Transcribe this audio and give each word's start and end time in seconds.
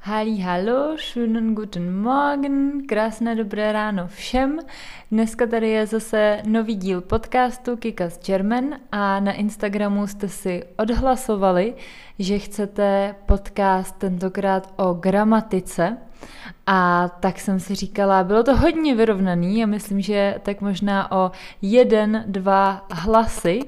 Halli, 0.00 0.38
hallo, 0.38 0.96
schönen 0.96 1.54
guten 1.54 2.02
Morgen, 2.02 2.86
krásné 2.86 3.34
dobré 3.34 3.72
ráno 3.72 4.06
všem. 4.08 4.58
Dneska 5.10 5.46
tady 5.46 5.68
je 5.68 5.86
zase 5.86 6.42
nový 6.46 6.74
díl 6.74 7.00
podcastu 7.00 7.76
Kikas 7.76 8.18
German 8.18 8.64
a 8.92 9.20
na 9.20 9.32
Instagramu 9.32 10.06
jste 10.06 10.28
si 10.28 10.64
odhlasovali, 10.76 11.74
že 12.18 12.38
chcete 12.38 13.14
podcast 13.26 13.96
tentokrát 13.98 14.72
o 14.76 14.94
gramatice. 14.94 15.96
A 16.66 17.08
tak 17.20 17.40
jsem 17.40 17.60
si 17.60 17.74
říkala, 17.74 18.24
bylo 18.24 18.42
to 18.42 18.56
hodně 18.56 18.94
vyrovnaný 18.94 19.64
a 19.64 19.66
myslím, 19.66 20.00
že 20.00 20.34
tak 20.42 20.60
možná 20.60 21.12
o 21.12 21.30
jeden, 21.62 22.24
dva 22.26 22.86
hlasy 22.90 23.60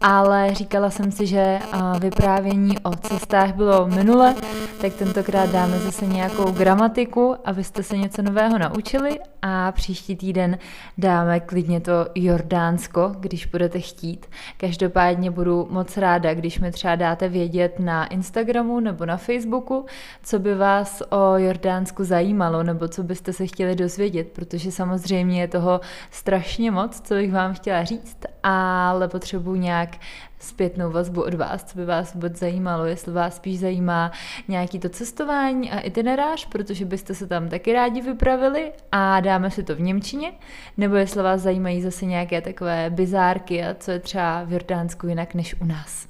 ale 0.00 0.54
říkala 0.54 0.90
jsem 0.90 1.12
si, 1.12 1.26
že 1.26 1.58
vyprávění 1.98 2.78
o 2.78 2.90
cestách 2.90 3.54
bylo 3.54 3.86
minule, 3.86 4.34
tak 4.80 4.94
tentokrát 4.94 5.50
dáme 5.50 5.78
zase 5.78 6.06
nějakou 6.06 6.50
gramatiku, 6.50 7.36
abyste 7.44 7.82
se 7.82 7.96
něco 7.96 8.22
nového 8.22 8.58
naučili 8.58 9.18
a 9.42 9.72
příští 9.72 10.16
týden 10.16 10.58
dáme 10.98 11.40
klidně 11.40 11.80
to 11.80 11.92
Jordánsko, 12.14 13.12
když 13.20 13.46
budete 13.46 13.80
chtít. 13.80 14.26
Každopádně 14.56 15.30
budu 15.30 15.68
moc 15.70 15.96
ráda, 15.96 16.34
když 16.34 16.60
mi 16.60 16.72
třeba 16.72 16.96
dáte 16.96 17.28
vědět 17.28 17.80
na 17.80 18.06
Instagramu 18.06 18.80
nebo 18.80 19.06
na 19.06 19.16
Facebooku, 19.16 19.86
co 20.22 20.38
by 20.38 20.54
vás 20.54 21.02
o 21.10 21.36
Jordánsku 21.36 22.04
zajímalo 22.04 22.62
nebo 22.62 22.88
co 22.88 23.02
byste 23.02 23.32
se 23.32 23.46
chtěli 23.46 23.74
dozvědět, 23.74 24.28
protože 24.28 24.72
samozřejmě 24.72 25.40
je 25.40 25.48
toho 25.48 25.80
strašně 26.10 26.70
moc, 26.70 27.00
co 27.00 27.14
bych 27.14 27.32
vám 27.32 27.54
chtěla 27.54 27.84
říct, 27.84 28.18
ale 28.42 29.08
potřebuji 29.08 29.54
nějak 29.54 29.87
nějak 29.88 30.00
zpětnou 30.38 30.90
vazbu 30.90 31.22
od 31.22 31.34
vás, 31.34 31.64
co 31.64 31.78
by 31.78 31.84
vás 31.84 32.14
vůbec 32.14 32.38
zajímalo, 32.38 32.84
jestli 32.84 33.12
vás 33.12 33.36
spíš 33.36 33.58
zajímá 33.58 34.12
nějaký 34.48 34.78
to 34.78 34.88
cestování 34.88 35.70
a 35.70 35.80
itinerář, 35.80 36.46
protože 36.46 36.84
byste 36.84 37.14
se 37.14 37.26
tam 37.26 37.48
taky 37.48 37.72
rádi 37.72 38.00
vypravili 38.00 38.72
a 38.92 39.20
dáme 39.20 39.50
si 39.50 39.62
to 39.62 39.74
v 39.74 39.80
Němčině, 39.80 40.32
nebo 40.76 40.96
jestli 40.96 41.22
vás 41.22 41.40
zajímají 41.40 41.82
zase 41.82 42.06
nějaké 42.06 42.40
takové 42.40 42.90
bizárky 42.90 43.64
a 43.64 43.74
co 43.74 43.90
je 43.90 43.98
třeba 43.98 44.44
v 44.44 44.52
Jordánsku 44.52 45.06
jinak 45.06 45.34
než 45.34 45.54
u 45.60 45.64
nás. 45.64 46.08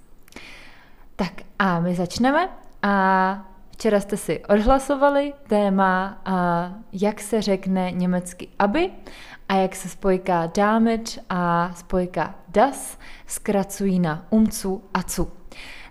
Tak 1.17 1.33
a 1.59 1.81
my 1.81 1.95
začneme 1.95 2.49
a 2.83 3.45
Včera 3.79 4.01
jste 4.01 4.17
si 4.17 4.43
odhlasovali 4.45 5.33
téma, 5.49 6.23
jak 6.93 7.21
se 7.21 7.43
řekne 7.43 7.91
německy 7.91 8.49
aby 8.59 8.91
a 9.49 9.55
jak 9.57 9.77
se 9.77 9.89
spojka 9.89 10.51
damit 10.57 11.19
a 11.31 11.73
spojka 11.75 12.35
das 12.49 12.99
zkracují 13.27 14.01
na 14.01 14.27
umcu 14.31 14.83
a 14.95 15.03
cu. 15.03 15.31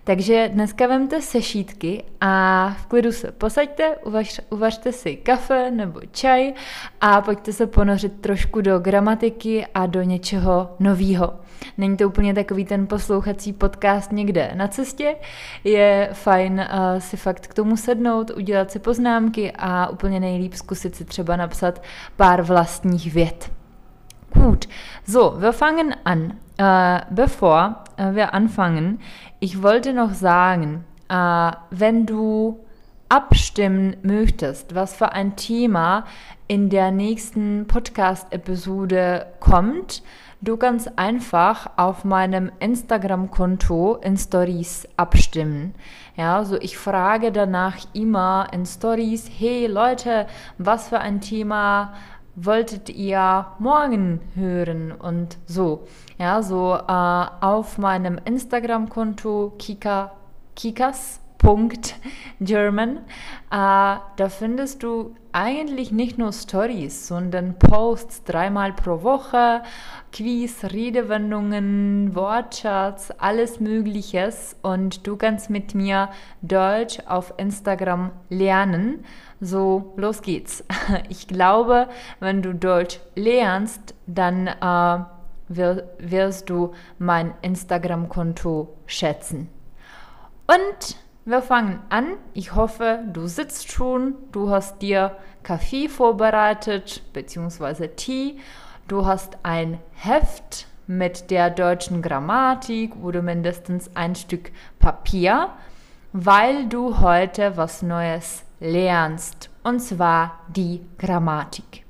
Takže 0.04 0.50
dneska 0.54 0.88
vemte 0.88 1.22
sešítky 1.22 2.04
a 2.22 2.70
v 2.80 2.86
klidu 2.86 3.12
se 3.12 3.32
posaďte, 3.32 3.96
uvař, 3.96 4.40
uvařte 4.50 4.92
si 4.92 5.16
kafe 5.16 5.72
nebo 5.72 6.00
čaj 6.12 6.54
a 7.02 7.22
pojďte 7.22 7.54
se 7.54 7.68
ponořit 7.68 8.22
trošku 8.22 8.62
do 8.62 8.80
gramatiky 8.80 9.66
a 9.74 9.86
do 9.86 10.02
něčeho 10.02 10.76
novýho. 10.80 11.34
Není 11.78 11.98
to 11.98 12.08
úplně 12.08 12.34
takový 12.34 12.66
ten 12.66 12.88
poslouchací 12.88 13.54
podcast 13.54 14.12
někde 14.12 14.52
na 14.56 14.68
cestě. 14.68 15.16
Je 15.64 16.10
fajn 16.14 16.54
uh, 16.54 17.00
si 17.00 17.18
fakt 17.18 17.48
k 17.48 17.54
tomu 17.54 17.78
sednout, 17.78 18.32
udělat 18.32 18.72
si 18.72 18.80
poznámky 18.80 19.52
a 19.58 19.88
úplně 19.88 20.20
nejlíp 20.20 20.54
zkusit 20.54 20.96
si 20.96 21.06
třeba 21.06 21.36
napsat 21.36 21.84
pár 22.16 22.42
vlastních 22.42 23.14
vět. 23.14 23.52
Gut, 24.34 24.66
so, 25.08 25.42
wir 25.42 25.52
fangen 25.52 25.96
an. 26.06 26.34
Äh, 26.58 27.02
bevor 27.12 27.84
äh, 27.98 28.16
wir 28.16 28.34
anfangen, 28.34 29.00
ich 29.40 29.62
wollte 29.62 29.94
noch 29.94 30.14
sagen, 30.14 30.84
äh, 31.08 31.52
wenn 31.70 32.06
du 32.06 32.60
abstimmen 33.10 33.96
möchtest, 34.04 34.76
was 34.76 34.96
für 34.96 35.12
ein 35.14 35.36
Thema 35.36 36.04
in 36.48 36.70
der 36.70 36.92
nächsten 36.92 37.68
Podcast-Episode 37.68 39.28
kommt, 39.40 40.02
du 40.42 40.58
kannst 40.58 40.98
einfach 40.98 41.70
auf 41.78 42.04
meinem 42.04 42.52
Instagram-Konto 42.60 43.96
in 43.96 44.18
Stories 44.18 44.88
abstimmen. 44.98 45.74
Ja, 46.16 46.38
also 46.38 46.58
ich 46.58 46.78
frage 46.78 47.32
danach 47.32 47.78
immer 47.94 48.48
in 48.52 48.66
Stories, 48.66 49.30
hey 49.38 49.68
Leute, 49.68 50.28
was 50.58 50.90
für 50.90 51.00
ein 51.00 51.22
Thema 51.22 51.94
wolltet 52.36 52.90
ihr 52.90 53.48
morgen 53.58 54.22
hören 54.36 54.92
und 54.92 55.38
so. 55.48 55.88
Ja, 56.20 56.44
so 56.44 56.76
äh, 56.76 57.46
auf 57.46 57.78
meinem 57.78 58.20
Instagram-Konto 58.24 59.54
Kika, 59.58 60.12
Kikas 60.56 61.20
German. 62.42 62.98
Äh, 62.98 63.00
da 63.52 64.30
findest 64.30 64.84
du 64.84 65.16
eigentlich 65.32 65.92
nicht 65.92 66.18
nur 66.18 66.34
Stories, 66.34 67.08
sondern 67.08 67.58
Posts 67.58 68.26
dreimal 68.26 68.74
pro 68.74 69.02
Woche, 69.04 69.64
Quiz, 70.12 70.66
Redewendungen, 70.66 72.16
Wortschatz, 72.16 73.14
alles 73.18 73.60
Mögliches. 73.62 74.58
Und 74.62 75.08
du 75.08 75.16
kannst 75.16 75.50
mit 75.50 75.74
mir 75.74 76.10
Deutsch 76.42 77.00
auf 77.08 77.34
Instagram 77.38 78.12
lernen. 78.30 79.06
So, 79.40 79.94
los 79.96 80.22
geht's. 80.22 80.66
Ich 81.10 81.28
glaube, 81.28 81.88
wenn 82.20 82.42
du 82.42 82.54
Deutsch 82.54 83.00
lernst, 83.16 83.96
dann 84.06 84.48
äh, 84.48 85.00
wirst 85.50 86.50
du 86.50 86.74
mein 87.00 87.34
Instagram-Konto 87.42 88.76
schätzen. 88.86 89.50
Und 90.48 90.98
wir 91.28 91.42
fangen 91.42 91.82
an. 91.90 92.14
Ich 92.34 92.56
hoffe, 92.56 93.00
du 93.12 93.28
sitzt 93.28 93.70
schon, 93.72 94.16
du 94.32 94.50
hast 94.50 94.82
dir 94.82 95.18
Kaffee 95.44 95.90
vorbereitet, 95.90 97.02
beziehungsweise 97.12 97.96
Tee. 97.96 98.40
Du 98.88 99.06
hast 99.06 99.38
ein 99.44 99.80
Heft 99.94 100.68
mit 100.88 101.30
der 101.30 101.50
deutschen 101.50 102.02
Grammatik 102.02 102.96
oder 103.04 103.22
mindestens 103.22 103.92
ein 103.94 104.16
Stück 104.16 104.52
Papier, 104.80 105.50
weil 106.14 106.68
du 106.68 107.02
heute 107.02 107.58
was 107.58 107.82
Neues 107.82 108.46
lernst, 108.62 109.50
und 109.64 109.82
zwar 109.82 110.40
die 110.48 110.82
Grammatik. 110.98 111.84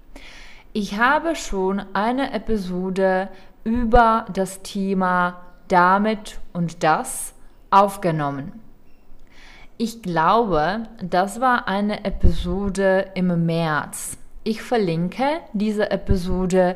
Ich 0.73 0.97
habe 0.97 1.35
schon 1.35 1.83
eine 1.93 2.33
Episode 2.33 3.29
über 3.63 4.25
das 4.33 4.63
Thema 4.63 5.41
damit 5.67 6.39
und 6.53 6.83
das 6.83 7.35
aufgenommen. 7.69 8.66
Ich 9.79 10.01
glaube, 10.01 10.87
das 11.03 11.39
war 11.39 11.67
eine 11.67 12.03
Episode 12.03 13.11
im 13.13 13.45
März. 13.45 14.17
Ich 14.43 14.63
verlinke 14.63 15.41
diese 15.53 15.91
Episode 15.91 16.75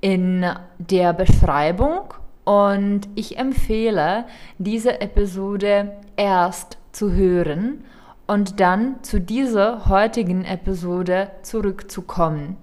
in 0.00 0.46
der 0.78 1.12
Beschreibung 1.12 2.14
und 2.44 3.02
ich 3.16 3.36
empfehle, 3.36 4.24
diese 4.56 4.98
Episode 5.02 5.98
erst 6.16 6.78
zu 6.90 7.12
hören 7.12 7.84
und 8.26 8.60
dann 8.60 9.02
zu 9.02 9.20
dieser 9.20 9.86
heutigen 9.90 10.46
Episode 10.46 11.30
zurückzukommen. 11.42 12.56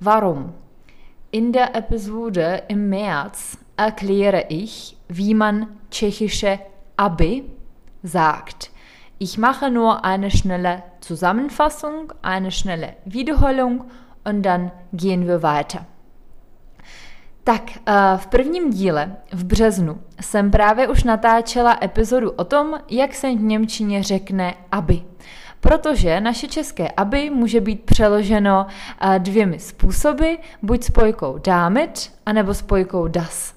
Warum? 0.00 0.54
In 1.30 1.52
der 1.52 1.74
Episode 1.74 2.62
im 2.68 2.88
März 2.88 3.58
erkläre 3.76 4.46
ich, 4.48 4.96
wie 5.08 5.34
man 5.34 5.66
tschechische 5.90 6.58
Abi 6.96 7.44
sagt. 8.02 8.70
Ich 9.24 9.38
mache 9.38 9.70
nur 9.70 10.04
eine 10.04 10.30
schnelle 10.30 10.82
Zusammenfassung, 11.00 12.12
eine 12.20 12.50
schnelle 12.50 12.94
Wiederholung 13.06 13.84
und 14.22 14.42
dann 14.42 14.70
gehen 14.92 15.26
wir 15.26 15.42
weiter. 15.42 15.86
Tak, 17.44 17.62
eh, 17.86 18.16
v 18.16 18.26
prvním 18.26 18.70
díle, 18.70 19.16
v 19.32 19.44
březnu, 19.44 20.00
jsem 20.20 20.50
právě 20.50 20.88
už 20.88 21.04
natáčela 21.04 21.78
epizodu 21.82 22.30
o 22.30 22.44
tom, 22.44 22.74
jak 22.90 23.14
se 23.14 23.30
v 23.30 23.42
Němčině 23.42 24.02
řekne 24.02 24.54
aby. 24.72 25.02
Protože 25.60 26.20
naše 26.20 26.48
české 26.48 26.88
aby 26.88 27.30
může 27.30 27.60
být 27.60 27.82
přeloženo 27.84 28.66
eh, 29.00 29.18
dvěmi 29.18 29.58
způsoby, 29.58 30.34
buď 30.62 30.84
spojkou 30.84 31.38
damit, 31.38 32.12
anebo 32.26 32.54
spojkou 32.54 33.08
das. 33.08 33.54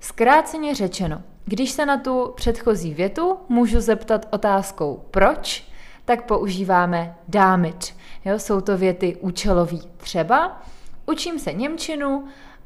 Zkráceně 0.00 0.74
řečeno, 0.74 1.22
když 1.48 1.70
se 1.70 1.86
na 1.86 1.96
tu 1.96 2.32
předchozí 2.36 2.94
větu 2.94 3.36
můžu 3.48 3.80
zeptat 3.80 4.26
otázkou 4.30 5.04
proč, 5.10 5.68
tak 6.04 6.26
používáme 6.26 7.14
damit. 7.28 7.94
Jo, 8.24 8.38
jsou 8.38 8.60
to 8.60 8.78
věty 8.78 9.16
účelový 9.20 9.82
třeba. 9.96 10.62
učím 11.06 11.38
se 11.38 11.52
Němčinu, 11.52 12.24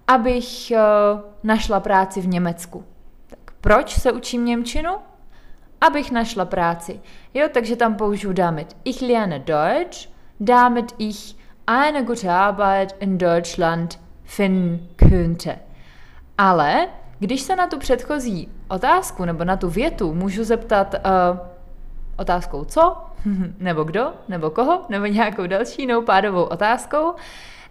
abych 0.08 0.73
uh, 0.73 1.20
našla 1.43 1.81
práci 1.81 2.20
v 2.20 2.26
Německu. 2.26 2.84
Tak 3.26 3.55
proč 3.61 4.00
se 4.00 4.12
učím 4.12 4.44
Němčinu? 4.44 4.90
Abych 5.81 6.11
našla 6.11 6.44
práci. 6.44 7.00
Jo, 7.34 7.49
takže 7.52 7.76
tam 7.76 7.94
použiju 7.94 8.32
damit 8.32 8.76
ich 8.84 9.02
lerne 9.02 9.38
Deutsch, 9.38 10.08
damit 10.40 10.94
ich 10.99 11.37
eine 11.67 12.02
gute 12.02 12.31
Arbeit 12.31 12.96
in 13.00 13.19
Deutschland 13.19 14.00
finden 14.25 14.88
könnte. 14.96 15.58
Ale 16.38 16.88
když 17.23 17.41
se 17.41 17.57
na 17.57 17.67
tu 17.67 17.79
předchozí 17.79 18.49
otázku 18.69 19.25
nebo 19.25 19.45
na 19.45 19.57
tu 19.57 19.69
větu 19.69 20.15
můžu 20.15 20.45
zeptat 20.45 20.95
uh, 20.95 21.39
otázkou 22.17 22.65
co, 22.65 22.97
nebo 23.59 23.85
kdo, 23.85 24.13
nebo 24.29 24.51
koho, 24.51 24.85
nebo 24.89 25.07
nějakou 25.07 25.47
další 25.47 25.83
jinou 25.83 26.03
pádovou 26.03 26.43
otázkou, 26.43 27.15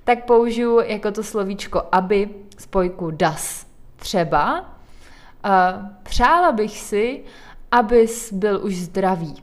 tak 0.04 0.26
použiju 0.26 0.80
jako 0.80 1.12
to 1.12 1.24
slovíčko 1.24 1.84
aby 1.92 2.30
spojku 2.58 3.12
das. 3.12 3.68
Třeba 3.96 4.60
uh, 4.62 5.86
přála 6.04 6.52
bych 6.52 6.80
si, 6.80 7.24
abys 7.72 8.34
byl 8.34 8.66
už 8.66 8.76
zdravý. 8.76 9.36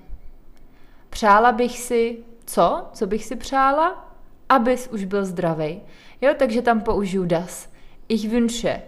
Přála 1.11 1.53
bych 1.53 1.79
si 1.79 2.19
co? 2.47 2.89
Co 2.93 3.07
bych 3.07 3.25
si 3.25 3.37
přála? 3.37 4.09
Abys 4.49 4.89
už 4.93 5.05
byl 5.05 5.25
zdravý. 5.25 5.81
Jo, 6.21 6.35
takže 6.39 6.63
tam 6.63 6.81
použiju 6.81 7.25
das. 7.25 7.69
Ich 8.09 8.31
wünsche 8.31 8.83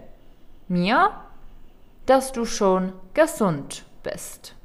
mir, 0.71 0.97
dass 2.07 2.33
du 2.33 2.47
schon 2.47 2.93
gesund 3.13 3.85
bist. 4.05 4.57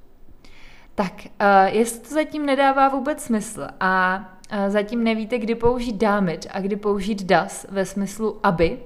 Tak, 0.96 1.13
uh, 1.25 1.75
jestli 1.75 2.00
to 2.00 2.13
zatím 2.13 2.46
nedává 2.46 2.90
vůbec 2.90 3.24
smysl 3.24 3.68
a 3.80 4.25
uh, 4.52 4.57
zatím 4.69 5.04
nevíte, 5.04 5.38
kdy 5.38 5.56
použít 5.56 5.96
damit 5.96 6.48
a 6.52 6.60
kdy 6.60 6.75
použít 6.75 7.24
das 7.24 7.66
ve 7.69 7.86
smyslu 7.86 8.40
aby, 8.44 8.80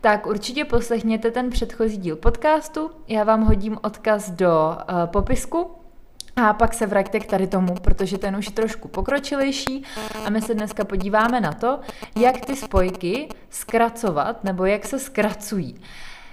tak 0.00 0.26
určitě 0.26 0.64
poslechněte 0.64 1.30
ten 1.30 1.50
předchozí 1.50 1.96
díl 1.96 2.16
podcastu. 2.16 2.90
Já 3.08 3.24
vám 3.24 3.42
hodím 3.42 3.78
odkaz 3.82 4.30
do 4.30 4.50
uh, 4.50 5.06
popisku 5.06 5.70
a 6.36 6.52
pak 6.52 6.74
se 6.74 6.86
vraťte 6.86 7.20
k 7.20 7.26
tady 7.26 7.46
tomu, 7.46 7.74
protože 7.74 8.18
ten 8.18 8.36
už 8.36 8.46
je 8.46 8.52
trošku 8.52 8.88
pokročilejší 8.88 9.84
a 10.26 10.30
my 10.30 10.42
se 10.42 10.54
dneska 10.54 10.84
podíváme 10.84 11.40
na 11.40 11.52
to, 11.52 11.80
jak 12.16 12.40
ty 12.46 12.56
spojky 12.56 13.28
zkracovat 13.50 14.44
nebo 14.44 14.64
jak 14.64 14.86
se 14.86 14.98
zkracují. 14.98 15.80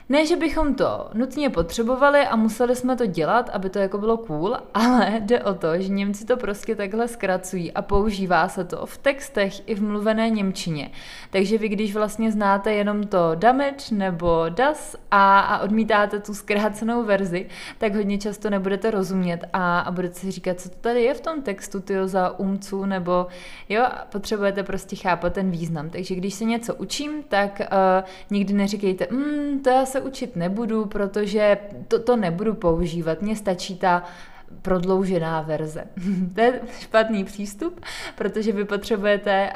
Ne, 0.10 0.26
že 0.26 0.36
bychom 0.36 0.76
to 0.76 1.10
nutně 1.14 1.50
potřebovali 1.50 2.20
a 2.20 2.36
museli 2.36 2.76
jsme 2.76 2.96
to 2.96 3.06
dělat, 3.06 3.50
aby 3.54 3.70
to 3.70 3.80
jako 3.80 3.98
bylo 3.98 4.18
cool, 4.18 4.58
ale 4.74 5.14
jde 5.20 5.44
o 5.44 5.54
to, 5.54 5.82
že 5.82 5.88
Němci 5.88 6.26
to 6.26 6.38
prostě 6.38 6.76
takhle 6.76 7.08
zkracují 7.08 7.72
a 7.72 7.82
používá 7.82 8.50
se 8.50 8.64
to 8.64 8.86
v 8.86 8.98
textech 8.98 9.70
i 9.70 9.76
v 9.76 9.84
mluvené 9.84 10.30
Němčině. 10.30 10.92
Takže 11.30 11.58
vy, 11.58 11.70
když 11.70 11.94
vlastně 11.94 12.32
znáte 12.32 12.74
jenom 12.74 13.04
to 13.04 13.32
damage 13.36 13.96
nebo 13.96 14.46
das 14.50 14.96
a, 15.12 15.40
a 15.40 15.60
odmítáte 15.60 16.20
tu 16.20 16.34
zkrácenou 16.34 17.04
verzi, 17.04 17.46
tak 17.78 17.96
hodně 17.96 18.18
často 18.18 18.50
nebudete 18.50 18.92
rozumět 18.92 19.46
a, 19.54 19.80
a 19.80 19.92
budete 19.92 20.16
si 20.16 20.32
říkat, 20.32 20.60
co 20.60 20.70
to 20.70 20.76
tady 20.82 21.04
je 21.04 21.14
v 21.14 21.22
tom 21.22 21.42
textu, 21.42 21.80
tyjo, 21.80 22.08
za 22.08 22.40
umcu, 22.40 22.86
nebo 22.86 23.28
jo, 23.70 23.86
potřebujete 24.12 24.64
prostě 24.64 24.96
chápat 24.96 25.34
ten 25.34 25.52
význam. 25.52 25.90
Takže 25.90 26.16
když 26.16 26.34
se 26.34 26.46
něco 26.46 26.76
učím, 26.76 27.24
tak 27.24 27.62
uh, 27.62 28.08
nikdy 28.32 28.54
neříkejte, 28.54 29.08
mm, 29.12 29.60
to 29.64 29.70
já 29.70 29.86
se 29.86 29.97
se 29.98 30.04
učit 30.04 30.36
nebudu, 30.36 30.86
protože 30.86 31.58
to, 31.88 32.00
to 32.00 32.16
nebudu 32.16 32.54
používat. 32.54 33.22
Mně 33.22 33.36
stačí 33.36 33.78
ta 33.78 34.04
prodloužená 34.62 35.42
verze. 35.42 35.84
to 36.36 36.42
je 36.42 36.62
špatný 36.80 37.24
přístup, 37.24 37.86
protože 38.16 38.52
vy 38.52 38.66
potřebujete 38.66 39.50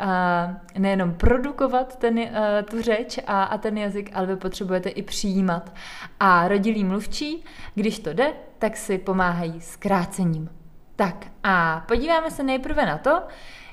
nejenom 0.77 1.13
produkovat 1.13 1.95
ten, 1.95 2.19
uh, 2.19 2.25
tu 2.69 2.81
řeč 2.81 3.19
a, 3.27 3.43
a 3.43 3.57
ten 3.57 3.77
jazyk, 3.77 4.11
ale 4.13 4.27
vy 4.27 4.35
potřebujete 4.35 4.89
i 4.89 5.01
přijímat. 5.01 5.73
A 6.19 6.47
rodilí 6.47 6.83
mluvčí, 6.83 7.43
když 7.75 7.99
to 7.99 8.13
jde, 8.13 8.33
tak 8.59 8.77
si 8.77 8.97
pomáhají 8.97 9.61
zkrácením. 9.61 10.49
Tak 10.95 11.27
a 11.43 11.85
podíváme 11.88 12.31
se 12.31 12.43
nejprve 12.43 12.85
na 12.85 12.97
to, 12.97 13.21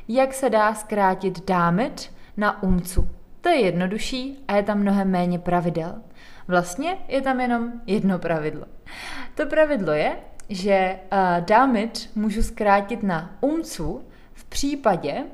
jak 0.08 0.34
se 0.34 0.50
dá 0.50 0.74
zkrátit 0.74 1.46
dámit 1.46 2.12
na 2.36 2.62
umcu. 2.62 3.17
To 3.40 3.48
je 3.48 3.60
jednodušší 3.60 4.44
a 4.48 4.56
je 4.56 4.62
tam 4.62 4.78
mnohem 4.78 5.10
méně 5.10 5.38
pravidel. 5.38 5.94
Vlastně 6.48 6.96
je 7.08 7.22
tam 7.22 7.40
jenom 7.40 7.72
jedno 7.86 8.18
pravidlo. 8.18 8.66
To 9.34 9.46
pravidlo 9.46 9.92
je, 9.92 10.16
že 10.48 10.98
uh, 11.12 11.18
damit 11.44 12.10
můžu 12.14 12.42
zkrátit 12.42 13.02
na 13.02 13.36
umcu 13.40 14.04
v 14.32 14.44
případě, 14.44 15.24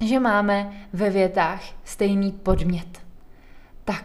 že 0.00 0.20
máme 0.20 0.72
ve 0.92 1.10
větách 1.10 1.62
stejný 1.84 2.32
podmět. 2.32 2.98
Tak 3.84 4.04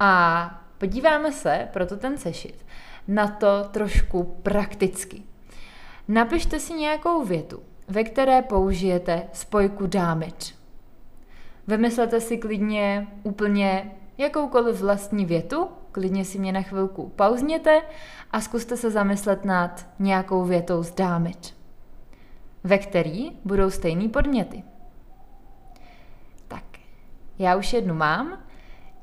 a 0.00 0.64
podíváme 0.78 1.32
se, 1.32 1.68
proto 1.72 1.96
ten 1.96 2.18
sešit, 2.18 2.66
na 3.08 3.28
to 3.28 3.64
trošku 3.70 4.24
prakticky. 4.42 5.22
Napište 6.08 6.60
si 6.60 6.72
nějakou 6.72 7.24
větu, 7.24 7.62
ve 7.88 8.04
které 8.04 8.42
použijete 8.42 9.22
spojku 9.32 9.86
damit. 9.86 10.61
Vymyslete 11.66 12.20
si 12.20 12.38
klidně 12.38 13.06
úplně 13.22 13.92
jakoukoliv 14.18 14.80
vlastní 14.80 15.26
větu, 15.26 15.68
klidně 15.92 16.24
si 16.24 16.38
mě 16.38 16.52
na 16.52 16.62
chvilku 16.62 17.08
pauzněte 17.08 17.82
a 18.30 18.40
zkuste 18.40 18.76
se 18.76 18.90
zamyslet 18.90 19.44
nad 19.44 19.86
nějakou 19.98 20.44
větou 20.44 20.82
z 20.82 20.94
dámit, 20.94 21.56
ve 22.64 22.78
který 22.78 23.30
budou 23.44 23.70
stejný 23.70 24.08
podměty. 24.08 24.64
Tak, 26.48 26.64
já 27.38 27.56
už 27.56 27.72
jednu 27.72 27.94
mám. 27.94 28.38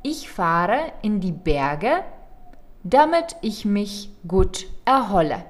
Ich 0.03 0.29
fahre 0.29 0.79
in 1.01 1.19
die 1.19 1.33
Berge, 1.33 2.03
damit 2.85 3.37
ich 3.41 3.65
mich 3.65 4.09
gut 4.23 4.57
erhole. 4.85 5.43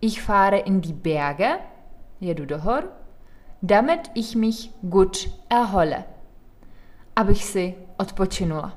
Ich 0.00 0.22
fahre 0.22 0.58
in 0.58 0.80
die 0.80 0.92
Berge, 0.92 1.58
jedu 2.20 2.44
do 2.44 2.58
hor, 2.58 2.84
damit 3.62 4.10
ich 4.14 4.36
mich 4.36 4.70
gut 4.82 5.28
erhole. 5.50 6.04
Abych 7.16 7.44
si 7.44 7.74
odpočinula. 7.96 8.72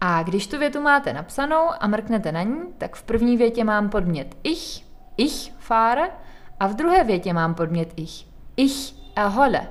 A 0.00 0.22
když 0.22 0.46
tu 0.46 0.58
větu 0.58 0.80
máte 0.80 1.12
napsanou 1.12 1.68
a 1.80 1.86
mrknete 1.86 2.32
na 2.32 2.42
ní, 2.42 2.60
tak 2.78 2.96
v 2.96 3.02
první 3.02 3.36
větě 3.36 3.64
mám 3.64 3.88
podmět 3.88 4.36
ich, 4.42 4.86
ich 5.16 5.52
fahre, 5.58 6.10
a 6.60 6.66
v 6.66 6.74
druhé 6.74 7.04
větě 7.04 7.32
mám 7.32 7.54
podmět 7.54 7.92
ich, 7.96 8.26
ich 8.56 8.94
erhole. 9.16 9.68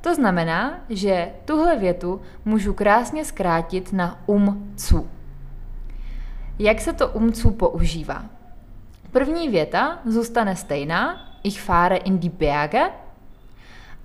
To 0.00 0.14
znamená, 0.14 0.80
že 0.88 1.32
tuhle 1.44 1.76
větu 1.76 2.20
můžu 2.44 2.74
krásně 2.74 3.24
zkrátit 3.24 3.92
na 3.92 4.18
umcu. 4.26 5.10
Jak 6.58 6.80
se 6.80 6.92
to 6.92 7.08
umcu 7.08 7.50
používá? 7.50 8.24
První 9.12 9.48
věta 9.48 9.98
zůstane 10.04 10.56
stejná, 10.56 11.33
ich 11.44 11.60
fahre 11.60 11.96
in 11.96 12.18
die 12.18 12.30
Berge, 12.30 12.90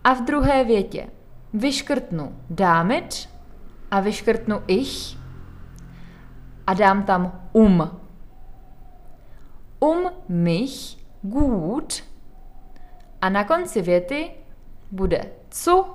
a 0.03 0.13
v 0.13 0.21
druhé 0.21 0.63
větě 0.63 1.07
vyškrtnu 1.53 2.35
damit 2.49 3.29
a 3.91 3.99
vyškrtnu 3.99 4.61
ich 4.67 5.17
a 6.67 6.73
dám 6.73 7.03
tam 7.03 7.49
um. 7.53 7.99
Um 9.79 10.11
mich 10.27 10.97
gut 11.21 12.03
a 13.21 13.29
na 13.29 13.43
konci 13.43 13.81
věty 13.81 14.31
bude 14.91 15.25
zu 15.51 15.85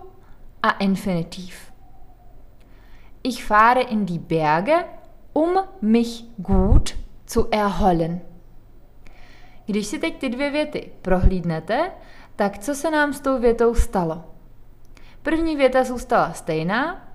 a 0.62 0.70
infinitiv. 0.70 1.72
Ich 3.22 3.44
fahre 3.44 3.80
in 3.80 4.06
die 4.06 4.18
Berge, 4.18 4.84
um 5.32 5.58
mich 5.80 6.24
gut 6.36 6.94
zu 7.26 7.48
erholen. 7.50 8.20
Když 9.66 9.86
si 9.86 9.98
teď 9.98 10.18
ty 10.18 10.28
dvě 10.28 10.50
věty 10.50 10.90
prohlídnete, 11.02 11.90
tak 12.36 12.58
co 12.58 12.74
se 12.74 12.90
nám 12.90 13.12
s 13.12 13.20
tou 13.20 13.38
větou 13.38 13.74
stalo? 13.74 14.24
První 15.22 15.56
věta 15.56 15.84
zůstala 15.84 16.32
stejná 16.32 17.08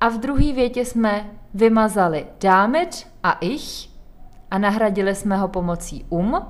a 0.00 0.08
v 0.08 0.18
druhé 0.18 0.52
větě 0.52 0.84
jsme 0.84 1.30
vymazali 1.54 2.26
damit 2.40 3.06
a 3.22 3.32
ich 3.32 3.88
a 4.50 4.58
nahradili 4.58 5.14
jsme 5.14 5.36
ho 5.36 5.48
pomocí 5.48 6.06
um. 6.08 6.46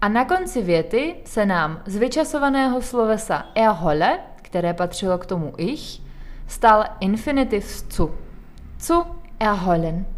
A 0.00 0.08
na 0.08 0.24
konci 0.24 0.62
věty 0.62 1.16
se 1.24 1.46
nám 1.46 1.82
z 1.86 1.96
vyčasovaného 1.96 2.82
slovesa 2.82 3.46
erhole, 3.54 4.18
které 4.36 4.74
patřilo 4.74 5.18
k 5.18 5.26
tomu 5.26 5.52
ich, 5.56 6.02
stal 6.46 6.84
infinitiv 7.00 7.64
zu. 7.64 8.14
Zu 8.78 9.04
erholen. 9.40 10.15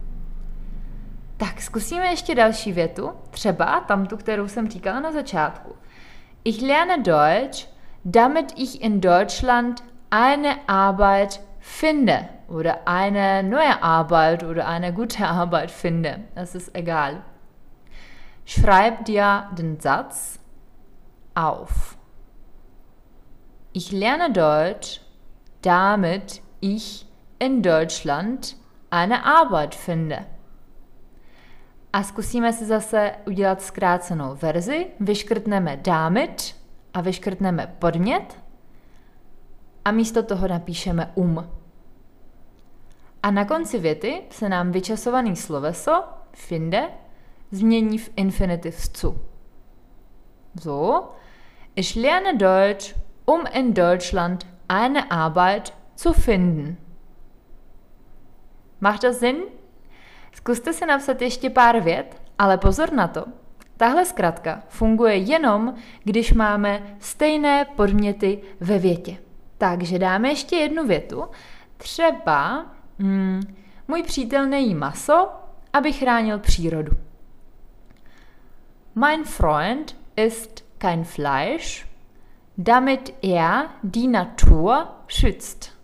Tak 1.39 1.61
zkusíme 1.61 2.07
ještě 2.07 2.35
další 2.35 2.73
větu, 2.73 3.11
třeba 3.31 3.81
tam 3.81 4.07
tu, 4.07 4.17
kterou 4.17 4.49
jsem 4.49 4.71
říkala 4.71 5.01
na 5.01 5.13
začátku. 5.13 5.77
Ich 6.45 6.63
lerne 6.63 6.99
Deutsch, 6.99 7.69
damit 8.05 8.53
ich 8.57 8.83
in 8.83 9.01
Deutschland 9.01 9.85
eine 10.11 10.69
Arbeit 10.69 11.41
finde 11.61 12.29
oder 12.49 12.75
eine 12.87 13.43
neue 13.43 13.83
Arbeit 13.83 14.43
oder 14.43 14.67
eine 14.67 14.93
gute 14.93 15.27
Arbeit 15.27 15.71
finde. 15.71 16.21
Das 16.35 16.55
ist 16.55 16.71
egal. 16.75 17.23
Schreib 18.45 19.05
dir 19.05 19.49
den 19.53 19.79
Satz 19.79 20.41
auf. 21.35 21.99
Ich 23.73 23.93
lerne 23.93 24.33
Deutsch, 24.33 25.01
damit 25.63 26.41
ich 26.61 27.07
in 27.39 27.63
Deutschland 27.63 28.57
eine 28.91 29.25
Arbeit 29.25 29.75
finde. 29.75 30.27
A 31.99 32.03
zkusíme 32.03 32.53
si 32.53 32.67
zase 32.67 33.13
udělat 33.27 33.63
zkrácenou 33.63 34.35
verzi. 34.35 34.87
Vyškrtneme 35.01 35.77
damit 35.77 36.57
a 36.95 37.01
vyškrtneme 37.01 37.77
podmět 37.79 38.39
a 39.85 39.91
místo 39.91 40.23
toho 40.23 40.49
napíšeme 40.49 41.13
um. 41.15 41.51
A 43.23 43.31
na 43.31 43.45
konci 43.45 43.79
věty 43.79 44.23
se 44.31 44.49
nám 44.49 44.73
vyčasovaný 44.73 45.37
sloveso 45.37 46.05
finde 46.33 46.89
změní 47.51 47.99
v 47.99 48.11
infinitiv 48.17 48.89
zu. 48.97 49.19
So, 50.61 51.09
ich 51.75 51.97
lerne 51.97 52.37
Deutsch, 52.37 52.95
um 53.27 53.45
in 53.53 53.75
Deutschland 53.75 54.47
eine 54.69 55.11
Arbeit 55.11 55.73
zu 55.97 56.13
finden. 56.13 56.77
Macht 58.81 59.03
das 59.03 59.19
Sinn? 59.19 59.58
Zkuste 60.39 60.73
si 60.73 60.87
napsat 60.87 61.23
ještě 61.23 61.51
pár 61.51 61.81
vět, 61.81 62.23
ale 62.39 62.59
pozor 62.59 62.93
na 62.93 63.09
to. 63.09 63.25
Tahle 63.77 64.05
zkratka 64.05 64.63
funguje 64.69 65.17
jenom, 65.17 65.75
když 66.05 66.33
máme 66.33 66.97
stejné 67.01 67.65
podměty 67.65 68.43
ve 68.61 68.79
větě. 68.79 69.17
Takže 69.59 69.99
dáme 69.99 70.29
ještě 70.29 70.57
jednu 70.57 70.87
větu. 70.87 71.25
Třeba 71.77 72.67
hmm, 72.99 73.41
můj 73.89 74.03
přítel 74.03 74.47
nejí 74.47 74.75
maso, 74.75 75.31
aby 75.73 75.93
chránil 75.93 76.39
přírodu. 76.39 76.93
Mein 78.95 79.25
Freund 79.25 79.97
isst 80.17 80.65
kein 80.79 81.05
Fleisch, 81.05 81.87
damit 82.59 83.15
er 83.23 83.69
die 83.83 84.09
Natur 84.09 84.87
schützt. 85.09 85.78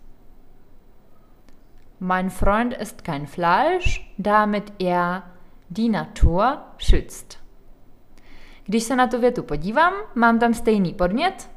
Mein 2.05 2.29
Freund 2.29 2.73
isst 2.73 3.03
kein 3.03 3.25
Fleisch, 3.25 4.13
damit 4.19 4.73
er 4.79 5.23
die 5.69 5.89
Natur 5.89 6.61
schützt. 6.77 7.39
Když 8.65 8.83
se 8.83 8.95
na 8.95 9.07
tu 9.07 9.19
větu 9.19 9.43
podívám, 9.43 9.93
mám 10.15 10.39
tam 10.39 10.53
stejný 10.53 10.93
podmět. 10.93 11.49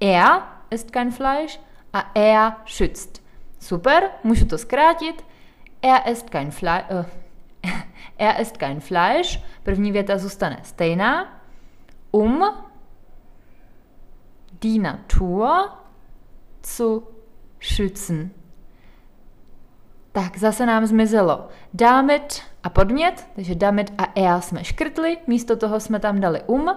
Er 0.00 0.42
isst 0.70 0.90
kein 0.90 1.10
Fleisch 1.10 1.60
a 1.92 2.10
er 2.14 2.56
schützt. 2.66 3.22
Super, 3.60 4.10
můžu 4.24 4.46
to 4.46 4.58
zkrátit. 4.58 5.24
Er 5.82 6.08
isst 6.10 6.30
kein 6.30 6.50
Fleisch. 6.50 6.90
Uh, 6.90 7.04
er 8.18 8.40
isst 8.40 8.56
kein 8.56 8.80
Fleisch. 8.80 9.40
První 9.62 9.92
věta 9.92 10.18
zůstane 10.18 10.60
stejná. 10.62 11.42
Um 12.10 12.44
die 14.62 14.82
Natur 14.82 15.70
zu 16.62 17.08
schützen. 17.60 18.41
Tak 20.12 20.38
zase 20.38 20.66
nám 20.66 20.86
zmizelo 20.86 21.48
damit 21.74 22.42
a 22.62 22.70
podmět, 22.70 23.26
takže 23.36 23.54
damit 23.54 23.92
a 23.98 24.04
er 24.14 24.40
jsme 24.40 24.64
škrtli, 24.64 25.18
místo 25.26 25.56
toho 25.56 25.80
jsme 25.80 26.00
tam 26.00 26.20
dali 26.20 26.40
um 26.46 26.76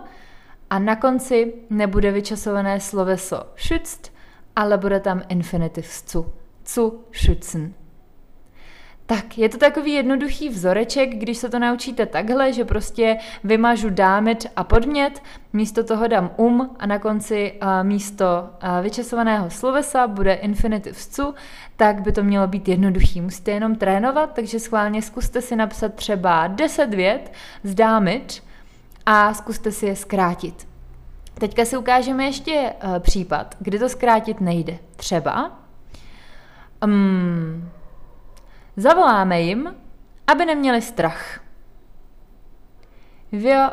a 0.69 0.79
na 0.79 0.95
konci 0.95 1.53
nebude 1.69 2.11
vyčasované 2.11 2.79
sloveso 2.79 3.43
schützt, 3.55 4.13
ale 4.55 4.77
bude 4.77 4.99
tam 4.99 5.21
infinitiv 5.29 5.87
zu, 5.87 6.33
zu 6.65 7.03
schützen. 7.11 7.73
Tak, 9.07 9.37
je 9.37 9.49
to 9.49 9.57
takový 9.57 9.93
jednoduchý 9.93 10.49
vzoreček, 10.49 11.09
když 11.15 11.37
se 11.37 11.49
to 11.49 11.59
naučíte 11.59 12.05
takhle, 12.05 12.53
že 12.53 12.65
prostě 12.65 13.17
vymažu 13.43 13.89
dámit 13.89 14.45
a 14.55 14.63
podmět, 14.63 15.23
místo 15.53 15.83
toho 15.83 16.07
dám 16.07 16.31
um 16.37 16.75
a 16.79 16.85
na 16.85 16.99
konci 16.99 17.53
a 17.61 17.83
místo 17.83 18.49
a 18.61 18.81
vyčasovaného 18.81 19.49
slovesa 19.49 20.07
bude 20.07 20.33
infinitiv 20.33 21.03
zu, 21.03 21.33
tak 21.75 22.01
by 22.01 22.11
to 22.11 22.23
mělo 22.23 22.47
být 22.47 22.67
jednoduchý. 22.67 23.21
Musíte 23.21 23.51
jenom 23.51 23.75
trénovat, 23.75 24.33
takže 24.33 24.59
schválně 24.59 25.01
zkuste 25.01 25.41
si 25.41 25.55
napsat 25.55 25.93
třeba 25.93 26.47
10 26.47 26.93
vět 26.93 27.33
z 27.63 27.75
dámit 27.75 28.43
a 29.05 29.33
zkuste 29.33 29.71
si 29.71 29.85
je 29.85 29.95
zkrátit. 29.95 30.67
Teďka 31.33 31.65
si 31.65 31.77
ukážeme 31.77 32.23
ještě 32.23 32.73
uh, 32.83 32.99
případ, 32.99 33.55
kdy 33.59 33.79
to 33.79 33.89
zkrátit 33.89 34.41
nejde. 34.41 34.77
Třeba 34.95 35.59
um, 36.83 37.69
Zavoláme 38.77 39.41
jim, 39.41 39.75
aby 40.27 40.45
neměli 40.45 40.81
strach. 40.81 41.39
Wir 43.31 43.69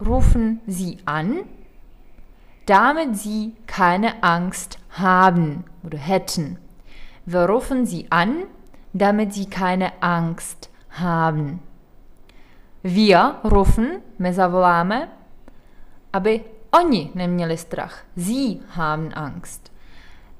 rufen 0.00 0.60
sie 0.66 0.98
an, 1.06 1.34
damit 2.66 3.16
sie 3.16 3.52
keine 3.66 4.22
Angst 4.22 4.78
haben 4.90 5.64
oder 5.84 5.98
hätten. 5.98 6.58
Wir 7.26 7.46
rufen 7.46 7.86
sie 7.86 8.06
an, 8.10 8.34
damit 8.94 9.34
sie 9.34 9.46
keine 9.46 9.92
Angst 10.02 10.70
haben. 10.90 11.60
Wir 12.84 13.34
rufen, 13.44 14.02
my 14.18 14.32
zavoláme, 14.32 15.08
aby 16.12 16.44
oni 16.70 17.10
neměli 17.14 17.56
strach. 17.56 18.04
Sie 18.16 18.60
haben 18.68 19.12
Angst. 19.14 19.72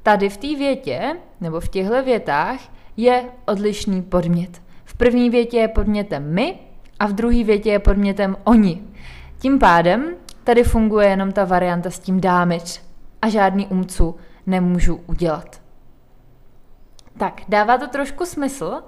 Tady 0.02 0.28
v 0.28 0.37
té 0.37 0.57
větě, 0.57 1.16
nebo 1.40 1.61
v 1.61 1.69
těchto 1.69 2.02
větách, 2.02 2.61
je 2.97 3.25
odlišný 3.47 4.03
podmět. 4.03 4.63
V 4.85 4.95
první 4.95 5.31
větě 5.31 5.57
je 5.57 5.69
podmětem 5.69 6.35
my 6.35 6.59
a 6.99 7.07
v 7.07 7.13
druhé 7.13 7.45
větě 7.45 7.71
je 7.71 7.79
podmětem 7.79 8.37
oni. 8.45 8.83
Tím 9.39 9.59
pádem 9.59 10.15
tady 10.45 10.65
funguje 10.65 11.09
jenom 11.09 11.33
ta 11.33 11.45
varianta 11.45 11.91
s 11.91 11.99
tím 11.99 12.21
dámič 12.21 12.81
a 13.23 13.29
žádný 13.29 13.67
umcu 13.67 14.17
nemůžu 14.47 15.01
udělat. 15.07 15.63
Tak, 17.19 17.43
dává 17.49 17.79
to 17.79 17.89
trošku 17.89 18.27
smysl. 18.27 18.83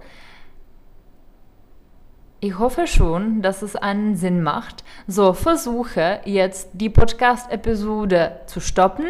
Ich 2.41 2.55
hoffe 2.55 2.87
schon, 2.87 3.41
dass 3.41 3.63
es 3.63 3.75
einen 3.75 4.17
Sinn 4.17 4.43
macht. 4.43 4.85
So, 5.07 5.33
versuche 5.33 6.21
jetzt 6.25 6.69
die 6.75 6.91
Podcast-Episode 6.91 8.33
zu 8.47 8.61
stoppen. 8.61 9.07